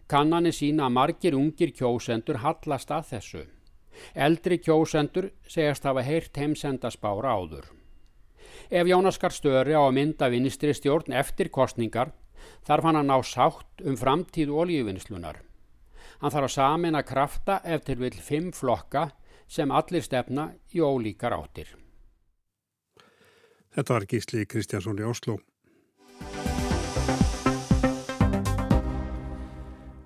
Kannanir 0.07 0.53
sína 0.53 0.85
að 0.87 0.97
margir 0.99 1.37
ungir 1.39 1.73
kjósendur 1.73 2.43
hallast 2.45 2.93
að 2.93 3.09
þessu. 3.15 3.47
Eldri 4.15 4.59
kjósendur 4.61 5.31
segast 5.49 5.89
hafa 5.89 6.05
heyrt 6.05 6.37
heimsenda 6.37 6.91
spára 6.93 7.33
áður. 7.39 7.65
Ef 8.71 8.87
Jónaskar 8.87 9.33
Störi 9.33 9.73
á 9.73 9.81
að 9.81 9.97
mynda 9.97 10.29
vinistri 10.29 10.75
stjórn 10.77 11.17
eftir 11.17 11.49
kostningar 11.49 12.13
þarf 12.69 12.85
hann 12.85 13.01
að 13.01 13.09
ná 13.09 13.17
sátt 13.25 13.85
um 13.85 13.97
framtíð 13.97 14.53
olíuvinnslunar. 14.53 15.41
Hann 16.21 16.33
þarf 16.35 16.49
að 16.49 16.55
samina 16.57 17.03
krafta 17.03 17.61
eftir 17.65 17.99
vil 18.01 18.15
fimm 18.15 18.53
flokka 18.53 19.09
sem 19.49 19.71
allir 19.71 20.05
stefna 20.05 20.51
í 20.75 20.81
ólíkar 20.81 21.37
áttir. 21.37 21.75
Þetta 23.75 23.97
var 23.97 24.07
Gísli 24.07 24.47
Kristjánsson 24.47 25.01
í 25.03 25.07
Oslo. 25.09 25.39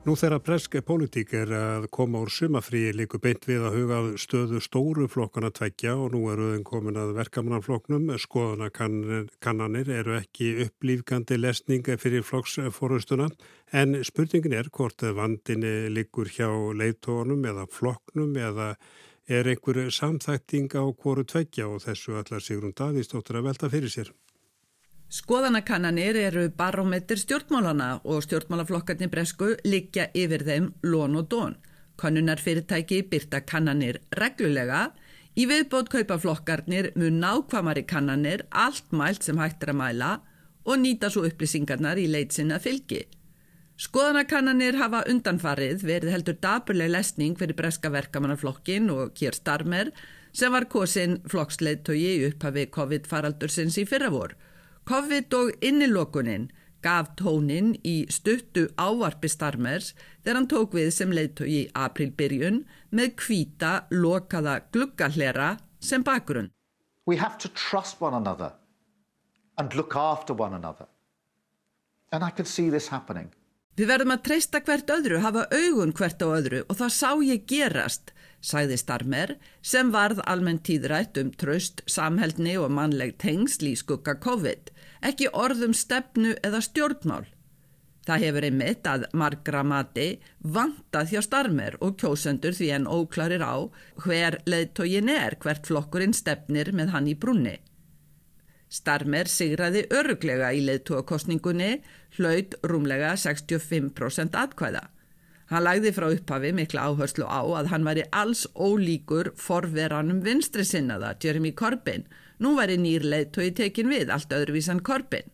Nú 0.09 0.14
þegar 0.16 0.40
breska 0.40 0.81
pólitík 0.81 1.35
er 1.37 1.51
að 1.53 1.87
koma 1.92 2.23
úr 2.25 2.31
sumafríi 2.33 2.94
líku 2.97 3.18
beint 3.21 3.42
við 3.44 3.66
að 3.68 3.75
hugað 3.77 4.07
stöðu 4.23 4.61
stóru 4.64 5.05
flokkana 5.12 5.51
tveggja 5.53 5.90
og 6.01 6.14
nú 6.14 6.23
eru 6.33 6.47
þeim 6.55 6.62
komin 6.64 6.97
að 6.97 7.11
verkamannanflokknum. 7.18 8.07
Skoðanakannanir 8.23 9.90
eru 9.99 10.14
ekki 10.16 10.47
upplýfgandi 10.64 11.37
lesning 11.37 11.90
fyrir 12.01 12.25
flokksforustuna 12.25 13.27
en 13.77 13.99
spurningin 14.09 14.57
er 14.57 14.71
hvort 14.73 15.05
vandinni 15.18 15.92
líkur 15.92 16.33
hjá 16.33 16.49
leitónum 16.73 17.44
eða 17.53 17.66
flokknum 17.68 18.33
eða 18.49 18.71
er 19.29 19.53
einhver 19.53 19.90
samþækting 19.92 20.73
á 20.73 20.88
hvoru 20.88 21.27
tveggja 21.29 21.68
og 21.68 21.85
þessu 21.85 22.16
allar 22.23 22.40
Sigrun 22.40 22.73
Davíðstóttur 22.73 23.42
að 23.42 23.51
velta 23.51 23.68
fyrir 23.68 23.92
sér. 23.92 24.09
Skoðanakannanir 25.09 26.18
eru 26.21 26.42
barómetr 26.53 27.16
stjórnmálana 27.16 28.03
og 28.05 28.27
stjórnmálaflokkarnir 28.27 29.09
bresku 29.09 29.55
liggja 29.64 30.11
yfir 30.12 30.42
þeim 30.44 30.66
lón 30.85 31.16
og 31.16 31.31
dón. 31.33 31.55
Kannunarfyrirtæki 31.97 32.99
byrta 33.09 33.40
kannanir 33.40 34.03
reglulega, 34.12 34.90
í 35.33 35.47
viðbót 35.49 35.88
kaupaflokkarnir 35.94 36.90
mun 37.01 37.23
nákvamari 37.23 37.87
kannanir 37.88 38.44
allt 38.51 38.92
mælt 38.92 39.25
sem 39.25 39.40
hægt 39.40 39.64
er 39.64 39.73
að 39.73 39.79
mæla 39.81 40.11
og 40.68 40.83
nýta 40.83 41.09
svo 41.09 41.25
upplýsingarnar 41.25 41.97
í 41.97 42.05
leitsinna 42.12 42.59
fylgi. 42.61 43.07
Skoðanakannanir 43.81 44.77
hafa 44.77 45.07
undanfarið 45.09 45.87
verið 45.88 46.12
heldur 46.18 46.37
daburleg 46.42 46.92
lesning 46.92 47.38
fyrir 47.40 47.57
breska 47.57 47.88
verkamannarflokkin 47.94 48.90
og 48.92 49.14
Kier 49.16 49.33
Starmer 49.33 49.88
sem 50.37 50.53
var 50.53 50.68
kosin 50.68 51.16
flokksleitói 51.31 52.29
upphafi 52.29 52.66
COVID-faraldursins 52.77 53.81
í 53.81 53.87
fyrravor. 53.88 54.37
COVID 54.88 55.35
og 55.37 55.51
innilokunin 55.61 56.46
gaf 56.81 57.11
tónin 57.18 57.74
í 57.85 58.07
stuttu 58.09 58.62
ávarpi 58.81 59.29
Starmers 59.29 59.90
þegar 60.22 60.38
hann 60.38 60.46
tók 60.48 60.77
við 60.79 60.88
sem 60.96 61.12
leiðtói 61.12 61.48
í 61.53 61.62
aprilbyrjun 61.77 62.62
með 62.96 63.11
kvíta 63.20 63.72
lokaða 63.92 64.55
gluggahlera 64.72 65.51
sem 65.81 66.07
bakgrunn. 66.07 66.48
We 67.05 67.20
have 67.20 67.37
to 67.44 67.51
trust 67.53 68.01
one 68.01 68.16
another 68.16 68.55
and 69.59 69.74
look 69.74 69.96
after 69.96 70.33
one 70.33 70.57
another. 70.57 70.88
And 72.11 72.24
I 72.24 72.31
could 72.31 72.48
see 72.48 72.70
this 72.70 72.88
happening. 72.88 73.29
Við 73.79 73.92
verðum 73.92 74.16
að 74.16 74.24
treysta 74.27 74.59
hvert 74.64 74.88
öðru, 74.90 75.20
hafa 75.22 75.44
augun 75.53 75.92
hvert 75.94 76.22
á 76.24 76.27
öðru 76.27 76.64
og 76.64 76.81
það 76.81 76.94
sá 76.96 77.11
ég 77.22 77.44
gerast, 77.46 78.14
sagði 78.42 78.79
Starmer 78.81 79.37
sem 79.62 79.92
varð 79.94 80.24
almennt 80.27 80.64
tíðrætt 80.66 81.20
um 81.20 81.31
tröst, 81.31 81.85
samheldni 81.87 82.57
og 82.59 82.72
mannleg 82.74 83.14
tengsl 83.22 83.68
í 83.70 83.77
skugga 83.79 84.16
COVID, 84.18 84.72
ekki 85.04 85.30
orðum 85.32 85.74
stefnu 85.76 86.34
eða 86.44 86.62
stjórnmál. 86.64 87.26
Það 88.08 88.22
hefur 88.24 88.44
einmitt 88.48 88.87
að 88.88 89.02
margra 89.20 89.62
mati 89.68 90.08
vantað 90.40 91.11
hjá 91.12 91.20
Starmer 91.26 91.74
og 91.84 91.98
kjósendur 92.00 92.56
því 92.56 92.68
en 92.78 92.87
óklarir 92.88 93.44
á 93.44 93.68
hver 94.00 94.38
leðtógin 94.48 95.11
er 95.12 95.37
hvert 95.42 95.68
flokkurinn 95.68 96.16
stefnir 96.16 96.72
með 96.72 96.94
hann 96.94 97.11
í 97.12 97.16
brunni. 97.20 97.58
Starmer 98.68 99.28
sigraði 99.32 99.87
öruglega 99.96 100.50
í 100.52 100.61
leðtóakostningunni, 100.64 101.78
hlaut 102.16 102.56
rúmlega 102.68 103.14
65% 103.16 104.37
atkvæða. 104.37 104.84
Hann 105.48 105.64
lagði 105.64 105.94
frá 105.96 106.11
upphafi 106.12 106.52
mikla 106.52 106.90
áherslu 106.90 107.24
á 107.24 107.40
að 107.61 107.70
hann 107.72 107.87
væri 107.88 108.04
alls 108.12 108.44
ólíkur 108.52 109.32
forveranum 109.40 110.20
vinstri 110.24 110.64
sinnaða, 110.68 111.14
Jeremy 111.24 111.54
Corbyn. 111.56 112.04
Nú 112.38 112.55
væri 112.59 112.79
nýr 112.79 113.03
leðtói 113.03 113.51
tekin 113.59 113.90
við, 113.90 114.12
allt 114.14 114.33
öðruvísan 114.35 114.83
Corbyn. 114.87 115.27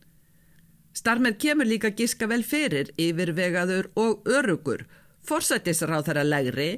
Starmer 0.95 1.35
kemur 1.35 1.67
líka 1.67 1.91
giska 1.91 2.29
vel 2.31 2.45
fyrir, 2.47 2.93
yfirvegaður 2.97 3.91
og 3.99 4.29
örugur, 4.31 4.85
forsættisráð 5.27 6.07
þeirra 6.09 6.25
legri 6.29 6.69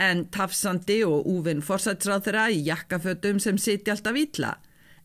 en 0.00 0.24
tafsandi 0.32 1.02
og 1.04 1.28
úvinn 1.28 1.62
forsættisráð 1.64 2.26
þeirra 2.26 2.46
í 2.54 2.62
jakkafötum 2.66 3.40
sem 3.42 3.58
siti 3.60 3.92
alltaf 3.92 4.16
ítla. 4.16 4.54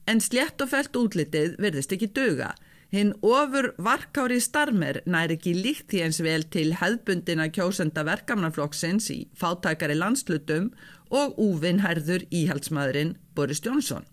En 0.08 0.24
slétt 0.24 0.64
og 0.64 0.72
felt 0.72 0.98
útlitið 0.98 1.58
verðist 1.62 1.94
ekki 1.96 2.10
döga. 2.16 2.54
Hinn 2.92 3.14
ofur 3.24 3.70
varkári 3.80 4.40
starmer 4.44 5.00
nær 5.08 5.32
ekki 5.32 5.54
líkt 5.56 5.92
því 5.92 6.02
eins 6.08 6.20
vel 6.24 6.44
til 6.52 6.74
hefðbundina 6.80 7.48
kjósenda 7.56 8.04
verkamnaflokksins 8.08 9.08
í 9.14 9.20
fátækari 9.40 9.96
landslutum 10.00 10.72
og 11.12 11.38
úvinnherður 11.40 12.26
íhaldsmaðurinn 12.32 13.16
Boris 13.36 13.64
Jónsson. 13.64 14.04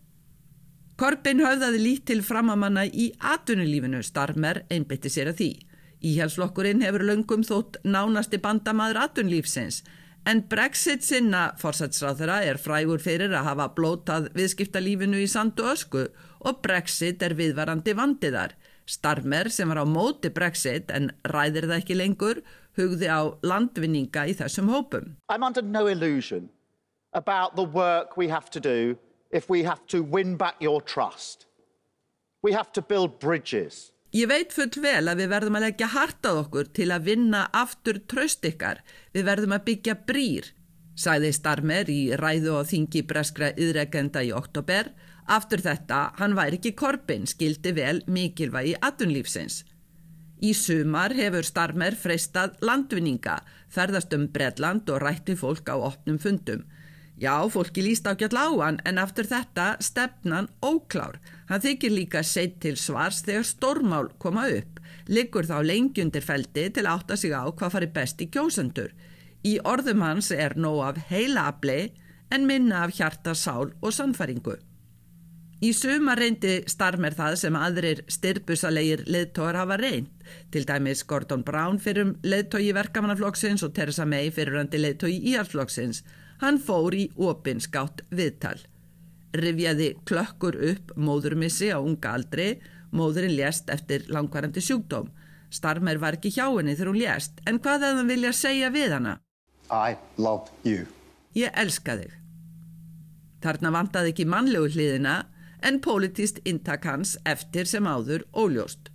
Korbin 0.98 1.38
höfðaði 1.38 1.78
lít 1.78 2.08
til 2.10 2.24
framamanna 2.26 2.82
í 2.82 3.04
atvinnulífinu 3.22 4.00
starmer 4.02 4.64
einbytti 4.66 5.12
sér 5.14 5.28
að 5.30 5.36
því. 5.38 5.52
Íhalsflokkurinn 6.10 6.82
hefur 6.82 7.04
löngum 7.06 7.44
þótt 7.46 7.78
nánasti 7.86 8.40
bandamaður 8.42 8.98
atvinnulífsins 9.04 9.84
en 10.26 10.42
Brexit 10.50 11.06
sinna 11.06 11.44
fórsætsráðara 11.62 12.40
er 12.50 12.58
frægur 12.58 12.98
fyrir 12.98 13.30
að 13.30 13.46
hafa 13.52 13.68
blótað 13.78 14.28
viðskiptalífinu 14.34 15.22
í 15.22 15.30
sandu 15.30 15.70
ösku 15.70 16.08
og 16.42 16.60
Brexit 16.66 17.22
er 17.22 17.38
viðvarandi 17.38 17.94
vandiðar. 17.94 18.58
Starmer 18.82 19.54
sem 19.54 19.70
var 19.70 19.78
á 19.78 19.86
móti 19.86 20.34
Brexit 20.34 20.90
en 20.90 21.12
ræðir 21.22 21.70
það 21.70 21.78
ekki 21.78 22.02
lengur 22.02 22.42
hugði 22.74 23.06
á 23.06 23.22
landvinninga 23.46 24.26
í 24.26 24.34
þessum 24.34 24.74
hópum. 24.74 25.14
I'm 25.30 25.46
under 25.46 25.62
no 25.62 25.86
illusion 25.86 26.50
about 27.14 27.54
the 27.54 27.62
work 27.62 28.18
we 28.18 28.26
have 28.26 28.50
to 28.50 28.58
do 28.58 28.98
if 29.30 29.48
we 29.48 29.64
have 29.64 29.86
to 29.86 30.02
win 30.02 30.36
back 30.36 30.56
your 30.60 30.80
trust. 30.80 31.46
We 32.42 32.52
have 32.52 32.72
to 32.72 32.82
build 32.82 33.18
bridges. 33.18 33.92
Ég 34.14 34.28
veit 34.30 34.54
full 34.56 34.72
vel 34.80 35.10
að 35.10 35.20
við 35.20 35.32
verðum 35.34 35.58
að 35.58 35.64
leggja 35.66 35.88
hartað 35.92 36.38
okkur 36.46 36.68
til 36.72 36.88
að 36.94 37.08
vinna 37.10 37.42
aftur 37.52 37.98
tröst 38.08 38.46
ykkar. 38.48 38.80
Við 39.12 39.26
verðum 39.28 39.52
að 39.52 39.66
byggja 39.66 39.94
brýr, 40.08 40.48
sagði 40.96 41.32
Starmer 41.36 41.90
í 41.92 42.00
ræðu 42.16 42.54
og 42.56 42.70
þingi 42.70 43.02
breskra 43.10 43.50
yðregenda 43.52 44.22
í 44.24 44.32
oktober. 44.32 44.94
Aftur 45.28 45.60
þetta, 45.60 46.14
hann 46.16 46.38
væri 46.38 46.56
ekki 46.56 46.72
korpin, 46.72 47.28
skildi 47.28 47.74
vel 47.76 48.00
mikilvægi 48.08 48.78
atunlífsins. 48.80 49.60
Í 50.40 50.54
sumar 50.56 51.12
hefur 51.18 51.44
Starmer 51.44 51.96
freistað 51.98 52.56
landvinninga, 52.64 53.42
ferðast 53.68 54.14
um 54.16 54.28
Bredland 54.32 54.88
og 54.88 55.02
rætti 55.02 55.36
fólk 55.36 55.68
á 55.68 55.76
opnum 55.76 56.16
fundum. 56.22 56.64
Já, 57.18 57.50
fólki 57.50 57.82
líst 57.82 58.06
ágjall 58.06 58.38
á 58.38 58.46
hann 58.62 58.76
en 58.86 58.98
aftur 59.02 59.26
þetta 59.26 59.72
stefnan 59.82 60.46
óklár. 60.62 61.18
Hann 61.50 61.64
þykir 61.64 61.90
líka 61.90 62.22
seitt 62.22 62.60
til 62.62 62.76
svars 62.78 63.24
þegar 63.26 63.46
stormál 63.48 64.10
koma 64.22 64.46
upp. 64.54 64.78
Liggur 65.10 65.48
þá 65.48 65.58
lengjundir 65.66 66.22
feldi 66.22 66.68
til 66.70 66.86
átta 66.86 67.16
sig 67.18 67.34
á 67.34 67.42
hvað 67.50 67.74
fari 67.74 67.88
best 67.90 68.22
í 68.22 68.28
kjósendur. 68.30 68.94
Í 69.42 69.58
orðum 69.66 70.04
hans 70.06 70.30
er 70.30 70.54
nóg 70.54 70.78
af 70.86 71.02
heila 71.10 71.48
afli 71.50 71.90
en 72.30 72.46
minna 72.46 72.84
af 72.84 72.94
hjarta, 72.94 73.34
sál 73.34 73.72
og 73.82 73.92
sannfæringu. 73.94 74.54
Í 75.58 75.72
suma 75.74 76.14
reyndi 76.14 76.60
starmer 76.70 77.16
það 77.18 77.34
sem 77.40 77.56
aðrir 77.58 78.04
styrbusalegir 78.06 79.02
leðtóar 79.10 79.58
hafa 79.58 79.80
reynd. 79.80 80.06
Til 80.54 80.62
dæmis 80.68 81.02
Gordon 81.02 81.42
Brown 81.42 81.80
fyrir 81.82 82.06
um 82.06 82.14
leðtói 82.22 82.70
verkamannaflokksins 82.76 83.66
og 83.66 83.74
Theresa 83.74 84.06
May 84.06 84.30
fyrir 84.30 84.54
randi 84.54 84.78
leðtói 84.78 85.16
íhalsflokksins. 85.32 86.04
Hann 86.42 86.60
fór 86.62 86.94
í 86.94 87.08
opinskátt 87.18 88.04
viðtal. 88.14 88.58
Rivjaði 89.34 89.92
klökkur 90.08 90.56
upp 90.70 90.92
móðurmissi 90.96 91.72
á 91.74 91.78
unga 91.78 92.14
aldri, 92.14 92.60
móðurinn 92.94 93.34
lést 93.36 93.70
eftir 93.70 94.06
langvarandi 94.08 94.62
sjúkdóm. 94.64 95.10
Starmer 95.50 95.98
var 95.98 96.18
ekki 96.18 96.30
hjá 96.32 96.46
henni 96.46 96.76
þegar 96.76 96.92
hún 96.92 97.00
lést, 97.00 97.42
en 97.48 97.58
hvað 97.58 97.84
hefði 97.86 98.00
hann 98.00 98.12
vilja 98.12 98.32
segja 98.36 98.70
við 98.70 98.94
hana? 98.96 99.16
I 99.68 99.96
love 100.16 100.48
you. 100.64 100.86
Ég 101.36 101.52
elska 101.58 101.98
þig. 101.98 102.14
Þarna 103.42 103.72
vantaði 103.74 104.14
ekki 104.14 104.28
mannlegu 104.28 104.70
hliðina, 104.74 105.16
en 105.62 105.80
politist 105.82 106.38
intak 106.46 106.86
hans 106.86 107.16
eftir 107.26 107.66
sem 107.66 107.86
áður 107.86 108.24
óljóst. 108.32 108.92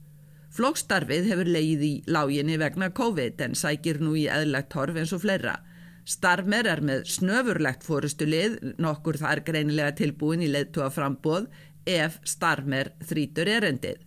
Flókstarfið 0.53 1.27
hefur 1.31 1.49
leið 1.49 1.83
í 1.83 1.93
láginni 2.07 2.59
vegna 2.61 2.91
COVID 2.93 3.41
en 3.41 3.55
sækir 3.57 3.99
nú 3.99 4.13
í 4.15 4.27
eðlagt 4.29 4.75
horf 4.77 4.99
eins 4.99 5.13
og 5.15 5.23
fleira. 5.25 5.57
Starmer 6.03 6.67
er 6.67 6.81
með 6.83 7.05
snöfurlegt 7.07 7.85
fórustu 7.87 8.27
lið, 8.27 8.57
nokkur 8.81 9.17
það 9.21 9.35
er 9.35 9.41
greinilega 9.47 9.95
tilbúin 10.01 10.43
í 10.43 10.49
leðtúa 10.51 10.89
frambóð 10.91 11.47
ef 11.87 12.19
Starmer 12.27 12.91
þrítur 13.07 13.47
erendið. 13.47 14.01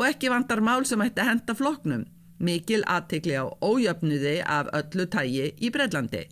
Og 0.00 0.06
ekki 0.08 0.32
vantar 0.32 0.62
mál 0.64 0.86
sem 0.88 1.02
ætti 1.04 1.20
að 1.20 1.30
henda 1.34 1.56
floknum, 1.56 2.06
mikil 2.40 2.80
aðtikli 2.88 3.36
á 3.36 3.44
ójöfnuði 3.60 4.38
af 4.40 4.72
öllu 4.78 5.06
tægi 5.12 5.52
í 5.60 5.70
Breitlandi. 5.74 6.24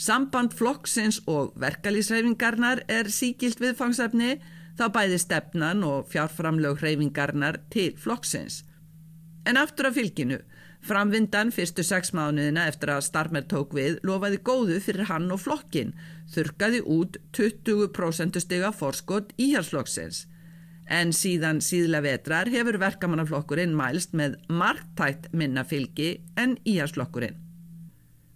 Samband 0.00 0.52
flokksins 0.56 1.20
og 1.28 1.56
verkalýsreifingarnar 1.60 2.84
er 2.88 3.08
síkilt 3.12 3.60
viðfangsefni 3.60 4.36
þá 4.78 4.86
bæði 4.94 5.18
stefnan 5.20 5.84
og 5.84 6.08
fjárframlög 6.12 6.80
hreyfingarnar 6.80 7.60
til 7.72 7.96
flokksins. 8.00 8.62
En 9.48 9.56
aftur 9.60 9.88
af 9.88 9.96
fylginu, 9.96 10.38
framvindan 10.86 11.52
fyrstu 11.54 11.84
sex 11.86 12.14
mánuðina 12.16 12.66
eftir 12.70 12.92
að 12.94 13.04
Starmer 13.06 13.44
tók 13.50 13.74
við 13.76 13.98
lofaði 14.06 14.40
góðu 14.46 14.78
fyrir 14.84 15.08
hann 15.10 15.28
og 15.34 15.42
flokkin, 15.44 15.92
þurkaði 16.32 16.80
út 16.96 17.18
20% 17.36 18.40
stiga 18.42 18.72
forskot 18.72 19.34
íhjálpsflokksins. 19.36 20.24
En 20.90 21.12
síðan 21.14 21.60
síðla 21.62 22.00
vetrar 22.02 22.50
hefur 22.50 22.80
verkamannaflokkurinn 22.82 23.76
mælst 23.78 24.16
með 24.16 24.40
margtætt 24.48 25.30
minna 25.32 25.62
fylgi 25.62 26.16
en 26.40 26.56
íhjálpsflokkurinn. 26.64 27.49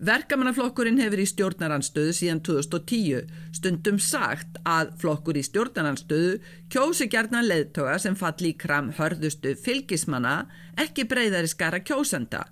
Verkamannaflokkurinn 0.02 0.98
hefur 0.98 1.20
í 1.22 1.26
stjórnaranstöðu 1.30 2.14
síðan 2.18 2.40
2010 2.42 3.28
stundum 3.54 4.00
sagt 4.02 4.58
að 4.66 4.90
flokkur 4.98 5.38
í 5.38 5.44
stjórnaranstöðu 5.46 6.40
kjósi 6.72 7.06
gerðna 7.12 7.44
leðtoga 7.46 8.00
sem 8.02 8.16
falli 8.18 8.50
í 8.50 8.58
kram 8.58 8.90
hörðustu 8.98 9.54
fylgismanna 9.54 10.48
ekki 10.82 11.06
breyðari 11.06 11.52
skara 11.52 11.78
kjósenda. 11.86 12.42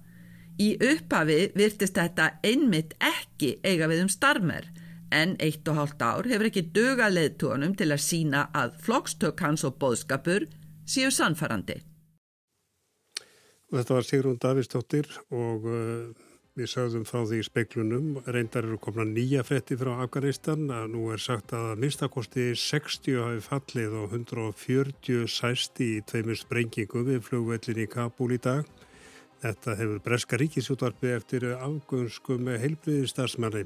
Í 0.63 0.77
upphafi 0.79 1.51
virtist 1.59 1.99
þetta 1.99 2.37
einmitt 2.47 2.95
ekki 3.03 3.57
eiga 3.67 3.91
við 3.91 4.07
um 4.07 4.13
starmer 4.13 4.71
en 5.13 5.35
eitt 5.43 5.67
og 5.69 5.81
hálft 5.81 6.03
ár 6.03 6.31
hefur 6.31 6.47
ekki 6.47 6.69
döga 6.73 7.11
leðtogunum 7.11 7.75
til 7.75 7.91
að 7.91 8.05
sína 8.07 8.49
að 8.55 8.79
flokkstök 8.87 9.43
hans 9.43 9.67
og 9.67 9.81
boðskapur 9.83 10.47
séu 10.87 11.11
sannfarandi. 11.11 11.83
Þetta 13.73 13.97
var 13.97 14.07
Sigrún 14.07 14.39
Davísdóttir 14.39 15.09
og 15.33 15.67
Við 16.53 16.69
sagðum 16.69 17.05
frá 17.09 17.23
því 17.25 17.37
í 17.41 17.45
speiklunum, 17.47 18.09
reyndar 18.29 18.67
eru 18.67 18.77
komna 18.77 19.07
nýja 19.09 19.41
fretti 19.41 19.73
frá 19.81 19.89
Afganistan 20.05 20.67
að 20.69 20.91
nú 20.93 21.07
er 21.15 21.23
sagt 21.25 21.55
að 21.57 21.79
minnstakosti 21.81 22.51
60 22.61 23.23
hafi 23.25 23.39
fallið 23.47 23.95
og 24.03 24.13
140 24.19 25.31
sæsti 25.33 25.87
í 25.95 26.03
tveimur 26.05 26.37
sprengingum 26.37 27.07
við 27.09 27.23
flugvellin 27.25 27.81
í 27.81 27.89
Kabul 27.95 28.35
í 28.37 28.39
dag. 28.45 28.69
Þetta 29.41 29.79
hefur 29.81 30.05
Breska 30.05 30.43
ríkisútvarfi 30.43 31.15
eftir 31.17 31.49
afgönskum 31.55 32.53
heilbriði 32.53 33.09
starfsmanni. 33.09 33.65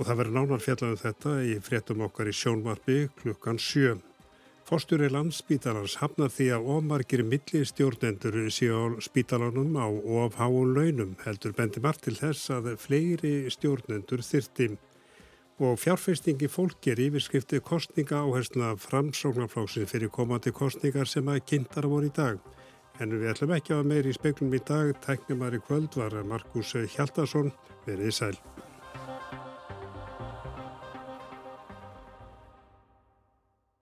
Og 0.00 0.02
það 0.02 0.22
verður 0.24 0.38
nánar 0.40 0.66
fjallaðum 0.66 1.02
þetta 1.04 1.36
í 1.46 1.56
fréttum 1.62 2.02
okkar 2.08 2.32
í 2.32 2.34
sjónvarpi 2.40 3.04
klukkan 3.22 3.62
7. 3.62 3.94
Fosturi 4.68 5.06
landsspítalans 5.08 5.94
hafnar 5.96 6.28
því 6.28 6.46
að 6.52 6.66
ómargir 6.74 7.22
millistjórnendur 7.24 8.34
séu 8.52 8.76
á 8.76 8.84
spítalanum 9.00 9.78
á 9.80 9.88
of 9.88 10.36
háun 10.36 10.74
launum 10.76 11.14
heldur 11.22 11.54
bendi 11.56 11.80
margt 11.80 12.04
til 12.04 12.12
þess 12.18 12.52
að 12.52 12.74
fleiri 12.82 13.48
stjórnendur 13.54 14.20
þyrti 14.20 14.68
og 15.64 15.80
fjárfestingi 15.80 16.52
fólki 16.52 16.92
er 16.92 17.00
yfirskrifti 17.06 17.62
kostninga 17.64 18.20
áhersna 18.20 18.74
framsóknarflóksin 18.84 19.88
fyrir 19.88 20.12
komandi 20.12 20.52
kostningar 20.52 21.08
sem 21.08 21.32
að 21.32 21.46
kynntar 21.48 21.88
voru 21.88 22.12
í 22.12 22.16
dag. 22.20 22.36
En 23.00 23.16
við 23.16 23.32
ætlum 23.32 23.56
ekki 23.56 23.72
að 23.72 23.88
meira 23.88 24.12
í 24.12 24.18
speklum 24.20 24.52
í 24.52 24.60
dag, 24.60 24.92
tæknumar 25.00 25.56
í 25.56 25.64
kvöld 25.64 25.96
var 25.96 26.20
Markus 26.28 26.76
Hjaldarsson 26.76 27.54
verið 27.88 28.12
í 28.12 28.18
sæl. 28.20 28.36